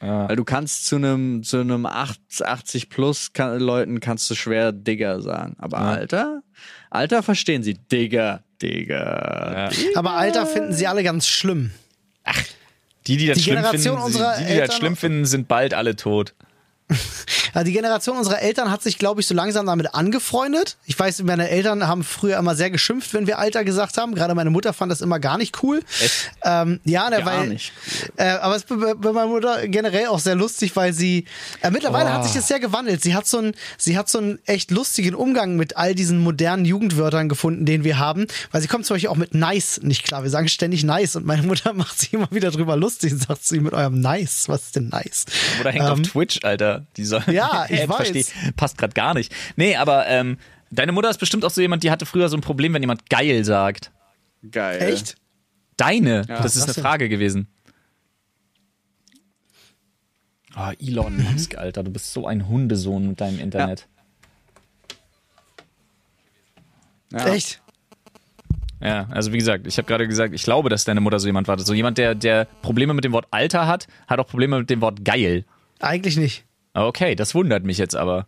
[0.03, 5.21] Weil du kannst zu einem zu einem 80 plus kann, Leuten kannst du schwer Digger
[5.21, 6.43] sagen, aber Alter,
[6.91, 9.71] Alter verstehen sie Digger, Digger.
[9.95, 11.71] Aber Alter finden sie alle ganz schlimm.
[13.07, 15.75] Die, die das Die schlimm Generation finden, unserer die, die das schlimm finden, sind bald
[15.75, 16.35] alle tot.
[17.55, 20.77] Also die Generation unserer Eltern hat sich, glaube ich, so langsam damit angefreundet.
[20.87, 24.15] Ich weiß, meine Eltern haben früher immer sehr geschimpft, wenn wir Alter gesagt haben.
[24.15, 25.83] Gerade meine Mutter fand das immer gar nicht cool.
[26.45, 27.73] Ähm, ja, ne, Gar weil, nicht
[28.17, 31.27] Äh, aber es ist bei meiner Mutter generell auch sehr lustig, weil sie
[31.61, 32.13] äh, mittlerweile Oh.
[32.15, 33.03] hat sich das sehr gewandelt.
[33.03, 36.65] Sie hat so einen, sie hat so einen echt lustigen Umgang mit all diesen modernen
[36.65, 38.27] Jugendwörtern gefunden, den wir haben.
[38.51, 40.23] Weil sie kommt zum Beispiel auch mit nice nicht klar.
[40.23, 43.45] Wir sagen ständig nice und meine Mutter macht sich immer wieder drüber lustig und sagt
[43.45, 44.49] zu ihm mit eurem nice.
[44.49, 45.25] Was ist denn nice?
[45.61, 46.85] Oder hängt Ähm, auf Twitch, Alter.
[46.97, 48.09] Die soll, Ja, ich App weiß.
[48.11, 49.33] versteh- passt gerade gar nicht.
[49.57, 50.39] Nee, aber ähm,
[50.71, 53.09] deine Mutter ist bestimmt auch so jemand, die hatte früher so ein Problem, wenn jemand
[53.11, 53.91] geil sagt.
[54.51, 54.83] Geil.
[54.83, 55.17] Echt?
[55.77, 56.83] Deine, das ist eine denn?
[56.83, 57.49] Frage gewesen.
[60.57, 63.89] Oh, Elon Musk, Alter, du bist so ein Hundesohn mit deinem Internet.
[67.11, 67.27] Ja.
[67.29, 67.61] Echt?
[68.81, 71.47] Ja, also wie gesagt, ich habe gerade gesagt, ich glaube, dass deine Mutter so jemand
[71.47, 71.59] war.
[71.59, 74.81] So jemand, der, der Probleme mit dem Wort Alter hat, hat auch Probleme mit dem
[74.81, 75.45] Wort geil.
[75.79, 76.45] Eigentlich nicht.
[76.75, 78.27] Okay, das wundert mich jetzt aber.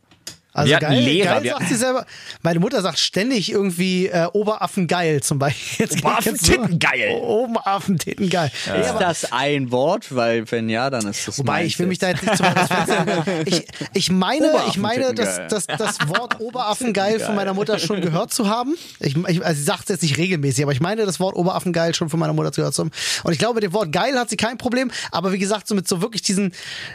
[0.55, 2.07] Also Wir geil, Lehrer, geil sagt sie selber.
[2.43, 5.65] Meine Mutter sagt ständig irgendwie äh, Oberaffen geil zum Beispiel.
[5.87, 7.19] Jetzt Oberaffen-Titten geil.
[7.21, 8.53] Oberaffen Titten geil.
[8.67, 8.75] Ja.
[8.75, 10.15] Ist das ein Wort?
[10.15, 12.57] Weil wenn ja, dann ist das Wobei, ich will mich da jetzt nicht zu weit
[12.57, 13.43] aus dem Fenster lehnen.
[13.47, 18.33] ich, ich meine, ich meine, dass, dass das Wort Oberaffengeil von meiner Mutter schon gehört
[18.33, 18.77] zu haben.
[19.01, 21.97] Ich, ich, also sie sagt es jetzt nicht regelmäßig, aber ich meine, das Wort Oberaffengeil
[21.97, 22.93] schon von meiner Mutter gehört zu haben.
[23.25, 25.75] Und ich glaube, mit dem Wort geil hat sie kein Problem, aber wie gesagt, so
[25.75, 26.53] mit so wirklich diesen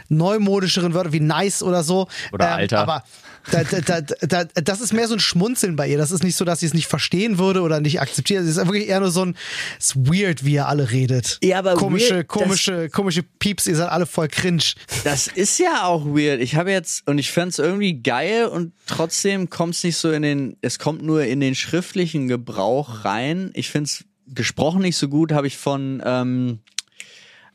[0.08, 2.08] neumodischeren Wörtern wie nice oder so.
[2.32, 2.78] Oder Alter.
[2.78, 3.04] Aber
[3.50, 5.98] da, da, da, da, das ist mehr so ein Schmunzeln bei ihr.
[5.98, 8.42] Das ist nicht so, dass sie es nicht verstehen würde oder nicht akzeptiert.
[8.42, 9.36] Es ist wirklich eher nur so ein,
[9.78, 11.38] es ist weird, wie ihr alle redet.
[11.42, 14.62] Ja, aber komische, weird, komische, komische Pieps, ihr seid alle voll cringe.
[15.04, 16.40] Das ist ja auch weird.
[16.40, 20.56] Ich habe jetzt, und ich fand's irgendwie geil und trotzdem kommt's nicht so in den,
[20.60, 23.50] es kommt nur in den schriftlichen Gebrauch rein.
[23.54, 26.60] Ich find's gesprochen nicht so gut, habe ich von, ähm,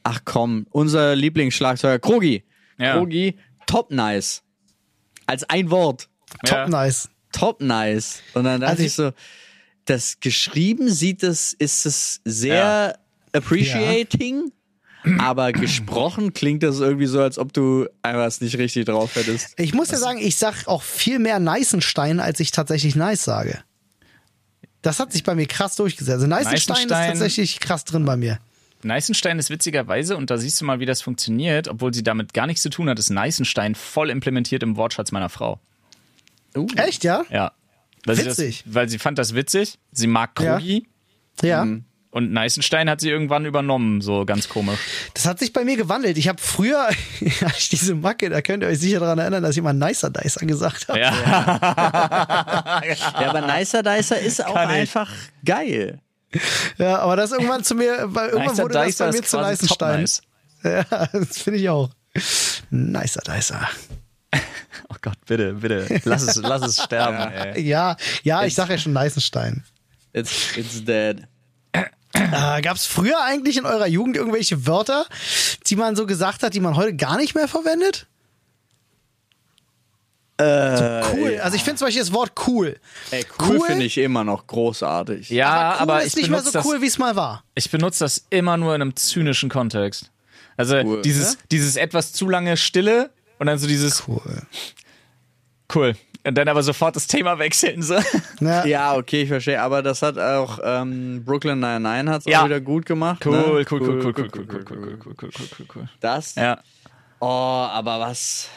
[0.04, 2.44] ach komm, unser Lieblingsschlagzeuger Krogi.
[2.78, 2.98] Ja.
[2.98, 4.45] Krogi, top nice.
[5.28, 6.09] Als ein Wort.
[6.45, 6.67] Top Ja.
[6.67, 7.09] nice.
[7.32, 8.21] Top nice.
[8.34, 9.11] Und dann dachte Also ich so,
[9.86, 12.97] das geschrieben sieht es, ist es sehr
[13.34, 14.51] appreciating,
[15.19, 19.53] aber gesprochen klingt das irgendwie so, als ob du einfach es nicht richtig drauf hättest.
[19.59, 23.59] Ich muss ja sagen, ich sag auch viel mehr Neißenstein, als ich tatsächlich nice sage.
[24.82, 26.15] Das hat sich bei mir krass durchgesetzt.
[26.15, 28.39] Also Neißenstein ist Neißenstein- tatsächlich krass drin bei mir.
[28.86, 32.48] Neißenstein ist witzigerweise, und da siehst du mal, wie das funktioniert, obwohl sie damit gar
[32.48, 35.60] nichts zu tun hat, ist Neißenstein voll implementiert im Wortschatz meiner Frau.
[36.78, 37.24] Echt, ja?
[37.30, 37.52] Ja.
[38.06, 38.58] Weil Witzig.
[38.58, 39.78] Sie das, weil sie fand das witzig.
[39.92, 40.88] Sie mag Krogi.
[41.42, 41.68] Ja.
[42.12, 44.80] Und Neißenstein hat sie irgendwann übernommen, so ganz komisch.
[45.14, 46.18] Das hat sich bei mir gewandelt.
[46.18, 46.88] Ich habe früher,
[47.20, 50.46] ich diese Macke, da könnt ihr euch sicher daran erinnern, dass ich mal Nicer Dicer
[50.46, 51.00] gesagt habe.
[51.00, 52.82] Ja.
[53.20, 54.76] Ja, aber Nicer Dicer ist auch Kann ich.
[54.78, 55.12] einfach
[55.44, 56.00] geil.
[56.78, 60.22] Ja, aber das irgendwann zu mir, weil irgendwann wurde das bei mir zu top nice.
[60.64, 60.84] Ja,
[61.14, 61.90] das finde ich auch.
[62.70, 63.68] Nicer Dicer.
[64.90, 66.02] Oh Gott, bitte, bitte.
[66.04, 67.62] Lass es, lass es sterben, ey.
[67.62, 69.64] Ja, ja, ich sage ja schon Neißenstein.
[70.14, 71.24] It's, it's dead.
[71.72, 75.06] Äh, Gab es früher eigentlich in eurer Jugend irgendwelche Wörter,
[75.68, 78.08] die man so gesagt hat, die man heute gar nicht mehr verwendet?
[80.38, 81.40] Äh, Cool.
[81.42, 82.78] Also ich finde zum Beispiel das Wort cool.
[83.12, 83.68] Ey, cool, Cool?
[83.68, 85.30] finde ich immer noch großartig.
[85.30, 87.44] Ja, cool aber, ist ich nicht mehr so das, cool, wie es mal war.
[87.56, 90.12] ich benutze das immer nur in einem zynischen Kontext.
[90.58, 91.02] Also Cool.
[91.04, 94.42] dieses, dieses etwas zu lange Stille und dann so dieses Cool.
[95.74, 95.96] cool.
[96.28, 97.82] Und dann aber sofort das Thema wechseln.
[97.84, 97.96] So.
[98.42, 98.66] Ja.
[98.66, 99.62] Ja, okay, ich verstehe.
[99.62, 102.42] Aber das hat auch ähm, Brooklyn 99 hat's Ja.
[102.42, 103.24] auch wieder gut gemacht.
[103.26, 103.44] Cool, ne?
[103.46, 105.30] cool, cool, cool, cool, cool, cool, cool, cool, cool, cool,
[105.60, 105.90] cool, cool.
[106.00, 106.34] Das?
[106.36, 106.60] Ja.
[107.20, 108.50] Oh, aber was?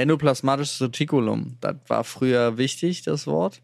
[0.00, 1.56] Endoplasmatisches Retikulum.
[1.60, 3.60] Das war früher wichtig, das Wort.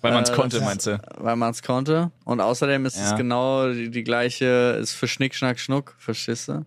[0.00, 1.00] Weil man es Äh, konnte, meinst du?
[1.16, 2.10] Weil man es konnte.
[2.24, 3.10] Und außerdem ist Ja.
[3.12, 6.64] es genau die, die gleiche, ist für Schnick, Schnack, Schnuck, verstehst du?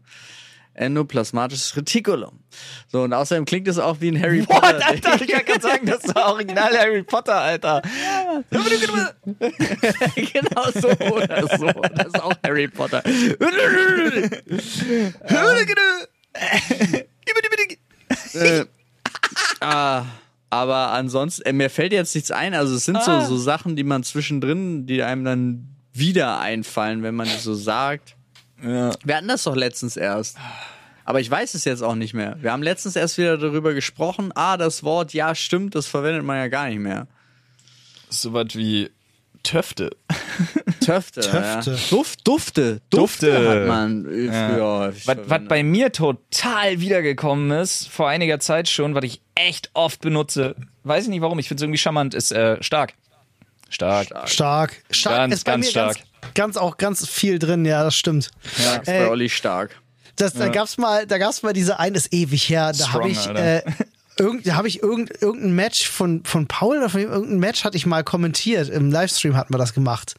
[0.74, 2.40] Endoplasmatisches Retikulum.
[2.90, 4.86] So, und außerdem klingt es auch wie ein Harry What, Potter.
[4.88, 7.82] Alter, ich kann gerade sagen, das war original Harry Potter, Alter.
[8.52, 8.66] genau
[10.74, 11.68] so oder so.
[11.94, 13.02] Das ist auch Harry Potter.
[18.34, 18.66] Äh,
[19.62, 20.06] ah,
[20.50, 22.54] aber ansonsten, äh, mir fällt jetzt nichts ein.
[22.54, 27.16] Also es sind so, so Sachen, die man zwischendrin, die einem dann wieder einfallen, wenn
[27.16, 28.16] man die so sagt.
[28.64, 28.92] Ja.
[29.04, 30.38] Wir hatten das doch letztens erst.
[31.04, 32.38] Aber ich weiß es jetzt auch nicht mehr.
[32.42, 34.32] Wir haben letztens erst wieder darüber gesprochen.
[34.34, 37.08] Ah, das Wort, ja, stimmt, das verwendet man ja gar nicht mehr.
[38.10, 38.90] So was wie
[39.46, 39.92] Töfte.
[40.84, 41.22] Töfte.
[41.22, 41.72] Töfte.
[41.72, 41.78] Ja.
[41.90, 42.82] Duft, Dufte.
[42.90, 43.32] Dufte.
[43.32, 43.50] Dufte.
[43.62, 48.68] hat man äh, früher häufig Was, was bei mir total wiedergekommen ist, vor einiger Zeit
[48.68, 52.14] schon, was ich echt oft benutze, weiß ich nicht warum, ich finde es irgendwie charmant,
[52.16, 52.94] ist äh, stark.
[53.70, 54.08] Stark.
[54.26, 54.82] Stark.
[54.90, 55.96] Stark Ganz, ist bei ganz mir stark.
[55.96, 58.32] Ganz, ganz auch ganz viel drin, ja, das stimmt.
[58.64, 59.80] Ja, ist Äh, bei Olli stark.
[60.16, 63.28] Das, Da gab's mal, da gab's mal diese eine, ist ewig her, da habe ich,
[63.28, 63.62] äh,
[64.20, 67.64] irgend, da habe ich irgend, irgendein Match von, von Paul oder von ihm, irgendein Match
[67.64, 68.70] hatte ich mal kommentiert.
[68.70, 70.16] Im Livestream hatten wir das gemacht.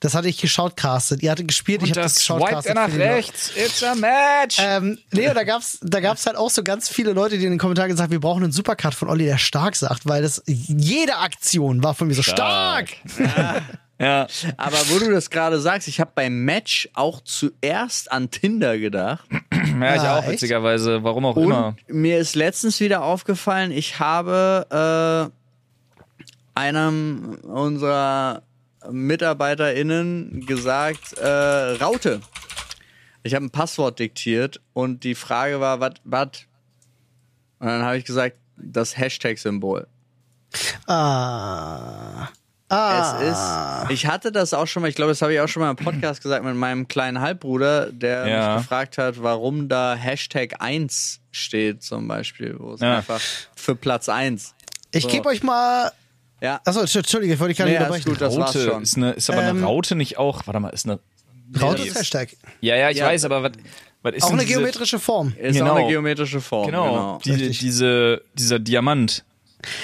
[0.00, 1.22] Das hatte ich geschautcastet.
[1.22, 2.76] Ihr hattet gespielt, ich Und habe das das geschautcastet.
[2.76, 3.52] er nach rechts.
[3.56, 4.58] It's a match.
[4.60, 7.58] Ähm, nee, da gab's, da gab's halt auch so ganz viele Leute, die in den
[7.58, 11.16] Kommentaren gesagt haben, wir brauchen einen Supercut von Olli, der stark sagt, weil das jede
[11.16, 12.90] Aktion war von mir so stark.
[13.18, 13.62] ja.
[13.98, 19.26] Aber wo du das gerade sagst, ich habe beim Match auch zuerst an Tinder gedacht.
[19.80, 20.32] ja, ich Ah, auch, echt?
[20.32, 21.02] witzigerweise.
[21.02, 21.76] Warum auch Und immer.
[21.88, 25.30] mir ist letztens wieder aufgefallen, ich habe
[26.54, 28.42] äh, einem unserer
[28.90, 32.20] MitarbeiterInnen gesagt, äh, Raute.
[33.22, 36.28] Ich habe ein Passwort diktiert und die Frage war, was, was?
[37.58, 39.86] Und dann habe ich gesagt, das Hashtag-Symbol.
[40.86, 42.28] Ah.
[42.68, 43.18] Ah.
[43.20, 45.62] Es ist, ich hatte das auch schon mal, ich glaube, das habe ich auch schon
[45.62, 48.54] mal im Podcast gesagt mit meinem kleinen Halbbruder, der Ja.
[48.54, 52.96] mich gefragt hat, warum da Hashtag 1 steht zum Beispiel, wo es Ja.
[52.98, 53.20] einfach
[53.54, 54.54] für Platz 1.
[54.92, 55.92] Ich gebe euch mal.
[56.40, 58.10] Ja, Achso, Entschuldige, ich wollte dich gar nicht Nee, unterbrechen.
[58.10, 58.82] gut, das Raute schon.
[58.82, 60.46] ist, eine, ist aber Ähm, eine Raute nicht auch.
[60.46, 60.98] Warte mal, ist eine.
[61.60, 62.30] Raute ist Hashtag.
[62.60, 63.06] Ja, ja, ich Ja.
[63.06, 63.52] weiß, aber was,
[64.02, 65.32] was ist Auch eine diese, geometrische Form.
[65.38, 65.72] ist Genau.
[65.72, 66.66] auch eine geometrische Form.
[66.66, 67.36] Genau, Genau.
[67.38, 69.24] Die, diese, dieser Diamant.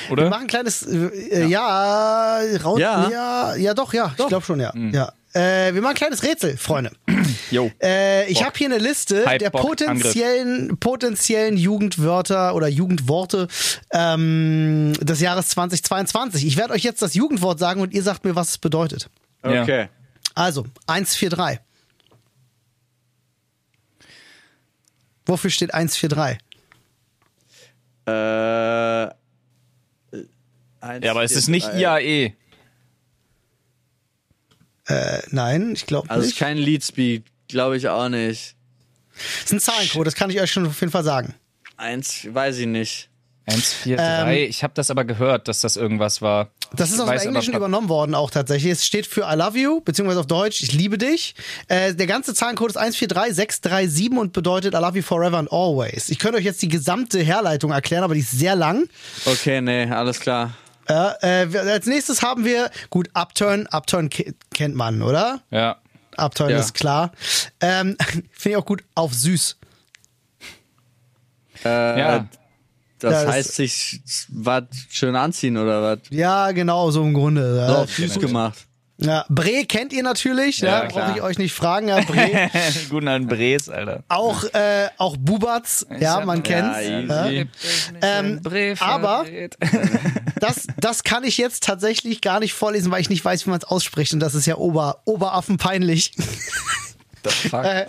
[0.09, 0.31] Wir Oder?
[0.31, 0.83] machen ein kleines.
[0.83, 2.83] Äh, ja, Raute.
[2.83, 3.09] Ja.
[3.09, 3.11] Ja.
[3.11, 4.15] ja, ja, doch, ja.
[4.17, 4.73] Ich glaube schon, ja.
[4.73, 4.93] Hm.
[4.93, 5.13] ja.
[5.35, 6.93] Äh, wir machen ein kleines Rätsel, Freunde.
[7.51, 7.71] Jo.
[7.83, 13.49] Äh, ich habe hier eine Liste Hype, der Bock, potenziellen, potenziellen Jugendwörter oder Jugendworte
[13.93, 16.47] ähm, des Jahres 2022.
[16.47, 19.11] Ich werde euch jetzt das Jugendwort sagen und ihr sagt mir, was es bedeutet.
[19.45, 19.63] Ja.
[19.63, 19.89] Okay.
[20.35, 21.61] Also, 143.
[25.27, 26.39] Wofür steht 143?
[28.07, 29.15] Äh,
[30.83, 31.69] eins, Ja, aber es vier, ist nicht.
[31.75, 32.35] IAE.
[34.87, 36.39] Äh, nein, ich glaube Also es ist nicht.
[36.41, 38.57] kein Leadspeed, glaube ich auch nicht.
[39.15, 41.35] Das ist ein Zahlencode, das kann ich euch schon auf jeden Fall sagen.
[41.77, 43.09] Eins, weiß ich nicht.
[43.47, 44.45] 1, 4, 3.
[44.47, 46.51] Ich habe das aber gehört, dass das irgendwas war.
[46.75, 48.71] Das ist Ich aus dem Englischen übernommen worden auch tatsächlich.
[48.73, 51.35] Es steht für I love you, beziehungsweise auf Deutsch, ich liebe dich.
[51.69, 56.09] Äh, der ganze Zahlencode ist 143637 und bedeutet I love you forever and always.
[56.09, 58.89] Ich könnte euch jetzt die gesamte Herleitung erklären, aber die ist sehr lang.
[59.27, 60.55] Okay, nee, alles klar.
[60.89, 65.41] Äh, äh, als nächstes haben wir, gut, Upturn, Upturn ke- kennt man, oder?
[65.51, 65.77] Ja.
[66.17, 66.59] Upturn Ja.
[66.59, 67.13] ist klar.
[67.61, 67.97] Ähm,
[68.33, 69.57] Finde ich auch gut, auf süß.
[71.65, 72.29] Äh, Ja.
[72.99, 75.99] Das Ja, das- heißt, sich was schön anziehen oder was?
[76.11, 77.67] Ja, genau, so im Grunde.
[77.67, 78.67] So auf süß gemacht.
[79.05, 79.25] Ja.
[79.29, 81.89] Bre kennt ihr natürlich, ja, Ja, brauche ich euch nicht fragen.
[81.89, 82.51] Ja, Bre.
[82.91, 84.05] Guten alten Bres, Alter.
[84.09, 86.79] auch, äh, auch Bubatz, ja, hab- man kennt's.
[86.81, 87.45] Ja, Ja.
[88.01, 88.41] Ähm,
[88.81, 89.25] aber
[90.41, 93.59] das, das kann ich jetzt tatsächlich gar nicht vorlesen, weil ich nicht weiß, wie man
[93.59, 94.13] es ausspricht.
[94.15, 96.13] Und das ist ja Ober, Oberaffenpeinlich.
[97.25, 97.65] Fuck.
[97.65, 97.87] Äh,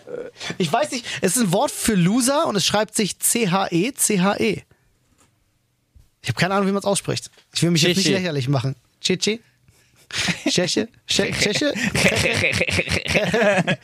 [0.60, 4.62] ich weiß nicht, es ist ein Wort für Loser und es schreibt sich C-H-E, C-H-E.
[6.22, 7.32] Ich habe keine Ahnung, wie man es ausspricht.
[7.54, 8.76] Ich will mich jetzt nicht lächerlich machen.
[9.02, 9.42] Chichi?
[10.48, 10.88] Tscheche?
[11.08, 11.74] Tscheche?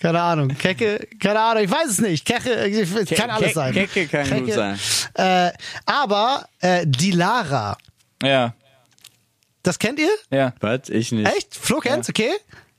[0.00, 0.48] Keine Ahnung.
[0.56, 1.06] Kecke?
[1.20, 2.24] Keine Ahnung, ich weiß es nicht.
[2.24, 3.74] Keche, ich- kann alles sein.
[3.74, 4.78] Kecke kann gut sein.
[5.14, 5.50] Äh,
[5.84, 7.76] aber äh, Dilara,
[8.22, 8.54] Ja,
[9.62, 10.08] das kennt ihr?
[10.30, 10.54] ja.
[10.60, 10.88] Was?
[10.88, 11.28] Ich nicht.
[11.28, 11.54] Echt?
[11.54, 12.30] Flo kennt's, okay?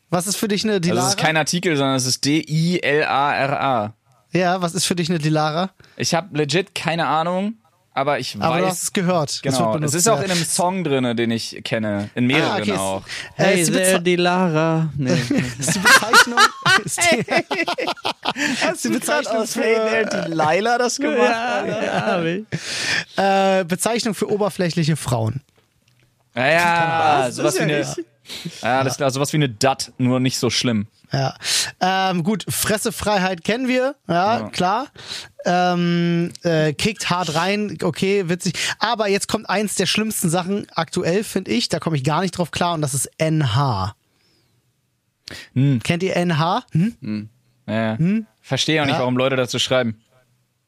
[0.09, 1.07] Was ist für dich eine Also Dilara?
[1.09, 3.93] es ist kein Artikel, sondern es ist D-I-L-A-R-A.
[4.33, 5.69] ja, was ist für dich eine Dilara?
[5.97, 7.53] Ich habe legit keine Ahnung,
[7.93, 8.83] aber ich Aber du hast weiß.
[8.83, 9.29] es gehört.
[9.29, 10.23] Das Genau, es benutzt, ist auch ja.
[10.25, 12.09] in einem Song drin, den ich kenne.
[12.15, 13.03] In mehreren Ah, okay, es- auch.
[13.37, 14.89] Äh, Hey, die there, die Lara.
[14.97, 15.11] Nee.
[15.59, 16.39] ist die Bezeichnung,
[16.85, 17.25] ist die,
[18.73, 21.11] ist die Bezeichnung für, die Laila das ja,
[21.65, 22.43] ja, hab ich.
[23.17, 25.41] äh, Bezeichnung für oberflächliche Frauen.
[26.35, 27.95] Ja, ja, sowas ist wie ja eine.
[28.61, 30.87] Ja, alles klar, sowas wie eine Dat, nur nicht so schlimm.
[31.13, 31.35] Ja.
[31.81, 34.87] Ähm, gut, Fressefreiheit kennen wir, ja, klar.
[35.45, 38.53] Ähm, äh, kickt hart rein, okay, witzig.
[38.79, 41.67] Aber jetzt kommt eins der schlimmsten Sachen aktuell, finde ich.
[41.67, 43.95] Da komme ich gar nicht drauf klar und das ist NH.
[45.53, 46.63] Kennt ihr NH?
[46.71, 47.29] Hm?
[47.67, 47.97] Ja.
[48.41, 48.99] Verstehe auch nicht, Ja.
[48.99, 50.01] warum Leute dazu schreiben.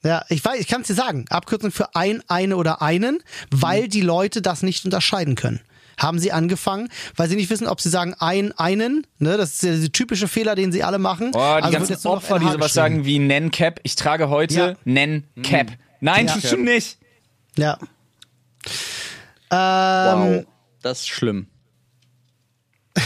[0.03, 1.25] Ja, ich weiß, ich kann es dir sagen.
[1.29, 3.19] Abkürzung für ein, eine oder einen,
[3.51, 5.61] weil die Leute das nicht unterscheiden können.
[5.97, 9.63] Haben sie angefangen, weil sie nicht wissen, ob sie sagen ein, einen, ne, das ist
[9.63, 11.31] ja dieser typische Fehler, den sie alle machen.
[11.33, 13.79] Oh, die Also ganzen Opfer, die sowas sagen wie Nen Cap.
[13.83, 14.73] Ich trage heute Ja.
[14.85, 15.71] Nen Cap.
[15.99, 16.33] Nein, Ja.
[16.33, 16.97] tust du nicht.
[17.57, 17.77] Ja.
[19.51, 20.45] Ähm, Wow.
[20.81, 21.47] Das ist schlimm.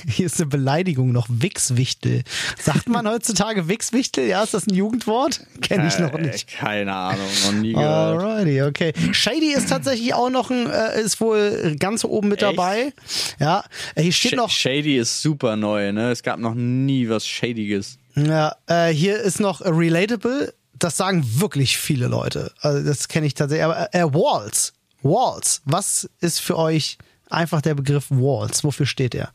[0.08, 1.26] Hier ist eine Beleidigung noch.
[1.28, 2.22] Wichswichtel.
[2.62, 4.26] Sagt man heutzutage Wichswichtel?
[4.26, 5.40] Ja, ist das ein Jugendwort?
[5.60, 6.48] Kenne ich noch Äh, nicht.
[6.48, 8.22] Keine Ahnung, noch nie gehört.
[8.22, 8.92] Alrighty, okay.
[9.12, 12.52] Shady ist tatsächlich auch noch ein, äh, ist wohl ganz oben mit Echt?
[12.52, 12.92] dabei.
[13.38, 16.10] Ja, äh, hier steht Sh noch, Shady ist super neu, ne?
[16.10, 17.98] Es gab noch nie was Shadyes.
[18.16, 20.54] ja, äh, hier ist noch relatable.
[20.78, 22.52] Das sagen wirklich viele Leute.
[22.60, 23.64] Also das kenne ich tatsächlich.
[23.64, 24.72] Aber äh, Walls,
[25.02, 25.60] Walls.
[25.66, 26.96] Was ist für euch
[27.28, 28.64] einfach der Begriff Walls?
[28.64, 29.30] Wofür steht er?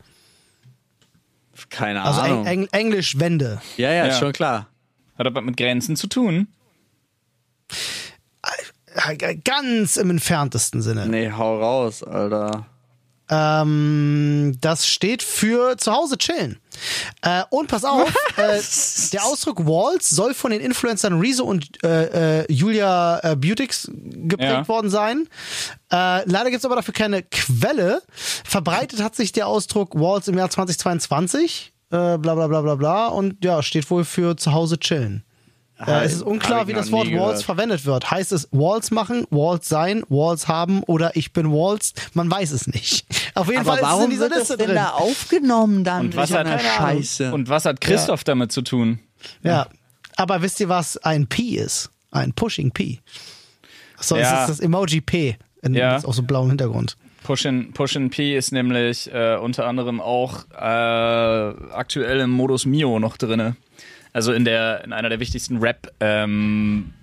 [1.70, 2.46] Keine Also Ahnung.
[2.46, 3.60] Eng Eng Englisch Wände.
[3.76, 4.12] ja, ja, Ja.
[4.12, 4.66] schon klar.
[5.18, 6.48] Hat aber mit Grenzen zu tun.
[9.08, 11.06] Äh, Ganz im entferntesten Sinne.
[11.06, 12.66] Nee, hau raus, Alter.
[13.28, 16.58] Ähm, das steht für zu Hause chillen.
[17.22, 18.60] Äh, und pass auf, äh,
[19.12, 24.50] der Ausdruck Walls soll von den Influencern Rezo und äh, äh, Julia äh, Beautix geprägt
[24.52, 24.68] Ja.
[24.68, 25.28] worden sein.
[25.90, 28.02] Äh, leider gibt es aber dafür keine Quelle.
[28.44, 31.72] Verbreitet hat sich der Ausdruck Walls im Jahr 2022.
[31.90, 35.24] äh, bla bla bla bla bla und ja, steht wohl für zu Hause chillen.
[35.78, 38.10] Äh, es ist unklar, wie das Wort Walls verwendet wird.
[38.10, 41.92] Heißt es Walls machen, Walls sein, Walls haben oder ich bin Walls?
[42.14, 43.06] Man weiß es nicht.
[43.34, 44.76] Auf jeden Aber Fall ist es in warum dieser Liste denn drin.
[44.76, 46.06] da aufgenommen dann?
[46.06, 46.60] Und was hat-.
[46.60, 47.32] Scheiße?
[47.32, 49.00] Und was hat Christoph damit zu tun?
[49.42, 49.66] Ja.
[50.16, 51.90] Aber wisst ihr, was ein P ist?
[52.10, 53.00] Ein Pushing P.
[54.00, 54.44] So, Ja.
[54.44, 55.36] es ist das Emoji P.
[55.62, 55.96] In, Ja.
[56.02, 56.96] Auf so blauem Hintergrund.
[57.24, 63.16] Pushin, Pushin P ist nämlich äh, unter anderem auch äh, aktuell im Modus Mio noch
[63.16, 63.56] drinne.
[64.16, 66.94] Also in der in einer der wichtigsten Rap ähm,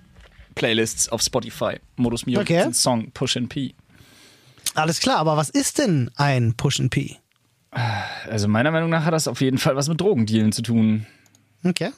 [0.56, 1.76] Playlists auf Spotify.
[1.94, 2.64] Modus Mio Okay.
[2.64, 3.72] den Song Pushin P.
[4.74, 7.16] Alles klar, aber was ist denn ein Push P?
[8.28, 11.06] Also meiner Meinung nach hat das auf jeden Fall was mit Drogendealen zu tun.
[11.62, 11.92] Okay.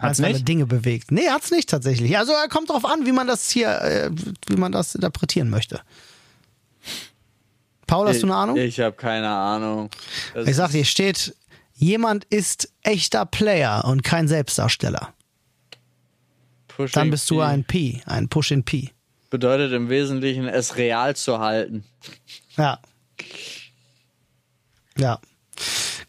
[0.00, 0.46] Hat's nicht?
[0.46, 1.10] Dinge bewegt.
[1.10, 2.16] Nee, hat's nicht tatsächlich.
[2.16, 4.10] Also er kommt drauf an, wie man das hier, äh,
[4.46, 5.80] wie man das interpretieren möchte.
[7.88, 8.56] Paul, hast du eine Ahnung?
[8.58, 9.90] Ich habe keine Ahnung.
[10.34, 11.34] Das Ich sag dir, steht,
[11.78, 15.14] jemand ist echter Player und kein Selbstdarsteller.
[16.66, 18.90] Pushing Dann bist du ein P, ein Push in P.
[19.30, 21.84] Bedeutet im Wesentlichen, es real zu halten.
[22.56, 22.80] Ja.
[24.96, 25.20] Ja.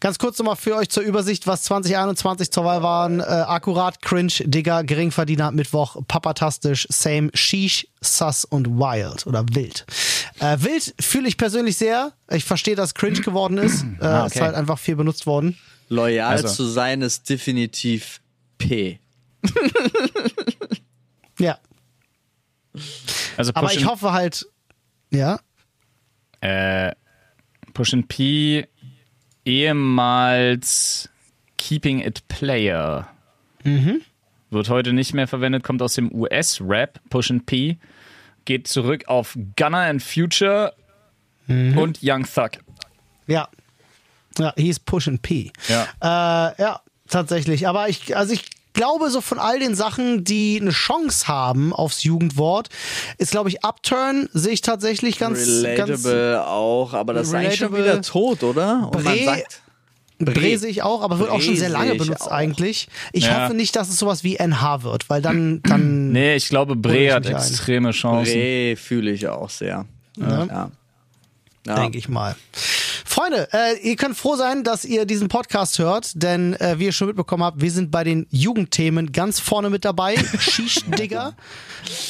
[0.00, 3.20] Ganz kurz nochmal für euch zur Übersicht, was 2021 zur Wahl waren.
[3.20, 9.84] Äh, akkurat, Cringe, Digger, Geringverdiener, Mittwoch, Papatastisch, Same, Sheesh, Sus und Wild oder Wild.
[10.38, 12.12] Äh, wild fühle ich persönlich sehr.
[12.30, 13.84] Ich verstehe, dass Cringe geworden ist.
[14.00, 14.44] Äh, Ah, Ist okay.
[14.46, 15.58] halt einfach viel benutzt worden.
[15.90, 16.48] Loyal Also.
[16.48, 18.20] zu sein ist definitiv
[18.58, 19.00] P.
[21.38, 21.58] Ja.
[23.38, 24.46] Also Aber ich hoffe halt,
[25.10, 25.40] ja.
[26.42, 26.92] äh,
[27.72, 28.66] Pushin P
[29.44, 31.08] ehemals
[31.56, 33.08] Keeping It Player.
[34.50, 37.00] Wird heute nicht mehr verwendet, kommt aus dem US-Rap.
[37.10, 37.78] Pushin P
[38.44, 40.74] geht zurück auf Gunner and Future
[41.48, 42.50] und Young Thug.
[43.26, 43.48] Ja.
[44.38, 45.52] Ja, hieß Push and P.
[45.68, 45.84] Ja.
[46.00, 47.66] Äh, ja, tatsächlich.
[47.66, 52.02] Aber ich, also ich glaube, so von all den Sachen, die eine Chance haben aufs
[52.04, 52.68] Jugendwort,
[53.18, 57.56] ist, glaube ich, Upturn sehe ich tatsächlich ganz, ganz Relatable auch, aber das ist eigentlich
[57.56, 58.90] schon wieder tot, oder?
[58.92, 59.62] Und man Bre- sagt,
[60.18, 62.32] Bre sehe ich auch, aber wird auch schon sehr lange benutzt auch.
[62.32, 62.88] eigentlich.
[63.12, 63.44] Ich Ja.
[63.44, 67.14] hoffe nicht, dass es sowas wie NH wird, weil dann, dann Nee, ich glaube, Bre
[67.14, 68.34] hat extreme Chancen.
[68.34, 69.86] Bre fühle ich auch sehr.
[70.16, 70.46] Ne?
[70.50, 70.70] Ja.
[71.66, 71.74] Ja.
[71.74, 72.36] denke ich mal.
[73.04, 76.92] Freunde, äh, ihr könnt froh sein, dass ihr diesen Podcast hört, denn äh, wie ihr
[76.92, 80.14] schon mitbekommen habt, wir sind bei den Jugendthemen ganz vorne mit dabei.
[80.38, 81.34] Sheesh, Digger.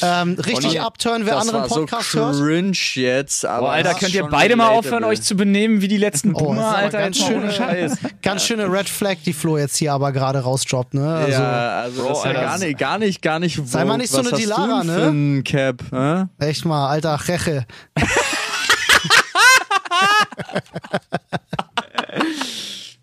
[0.01, 2.35] Ähm, richtig abturn, wer das anderen war Podcast so hört.
[2.37, 5.97] cringe jetzt, aber Boah, Alter, könnt ihr beide mal aufhören, euch zu benehmen wie die
[5.97, 6.97] letzten Oh, Boomer, aber Alter?
[6.99, 7.97] ganz ohne Scheiß.
[7.99, 11.13] schöne, ganz schöne Red Flag, die Flo jetzt hier aber gerade rausdroppt, ne?
[11.15, 13.97] Also, ja, also Bro, das ist ja gar nicht, gar nicht, gar nicht Sei mal
[13.97, 15.41] nicht so Was eine Dilara, ne?
[15.43, 16.25] Cap, hä?
[16.45, 17.65] Echt mal, alter Reche.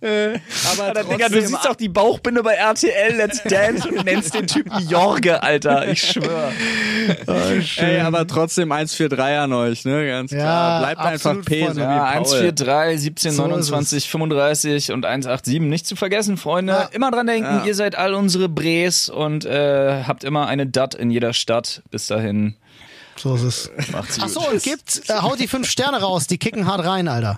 [0.01, 4.47] Aber Alter, Digga, du siehst doch die Bauchbinde bei RTL Let's Dance und nennst den
[4.47, 5.89] Typen Jorge, Alter.
[5.89, 6.53] Ich schwör.
[7.79, 10.07] Ey, aber trotzdem 143 an euch, ne?
[10.07, 10.81] Ganz Ja, klar.
[10.83, 12.15] Bleibt einfach P, so Ja, Paul.
[12.15, 15.61] 143, 17, So ist 29, 35 und 187.
[15.63, 16.75] Nicht zu vergessen, Freunde.
[16.75, 16.89] Ja.
[16.93, 17.65] Immer dran denken, Ja.
[17.65, 21.83] ihr seid all unsere Bres und äh, habt immer eine Dat in jeder Stadt.
[21.91, 22.55] Bis dahin.
[23.19, 23.71] So ist es.
[23.91, 27.09] Macht's Ach so, und gibt, äh, haut die fünf Sterne raus, die kicken hart rein,
[27.09, 27.37] Alter.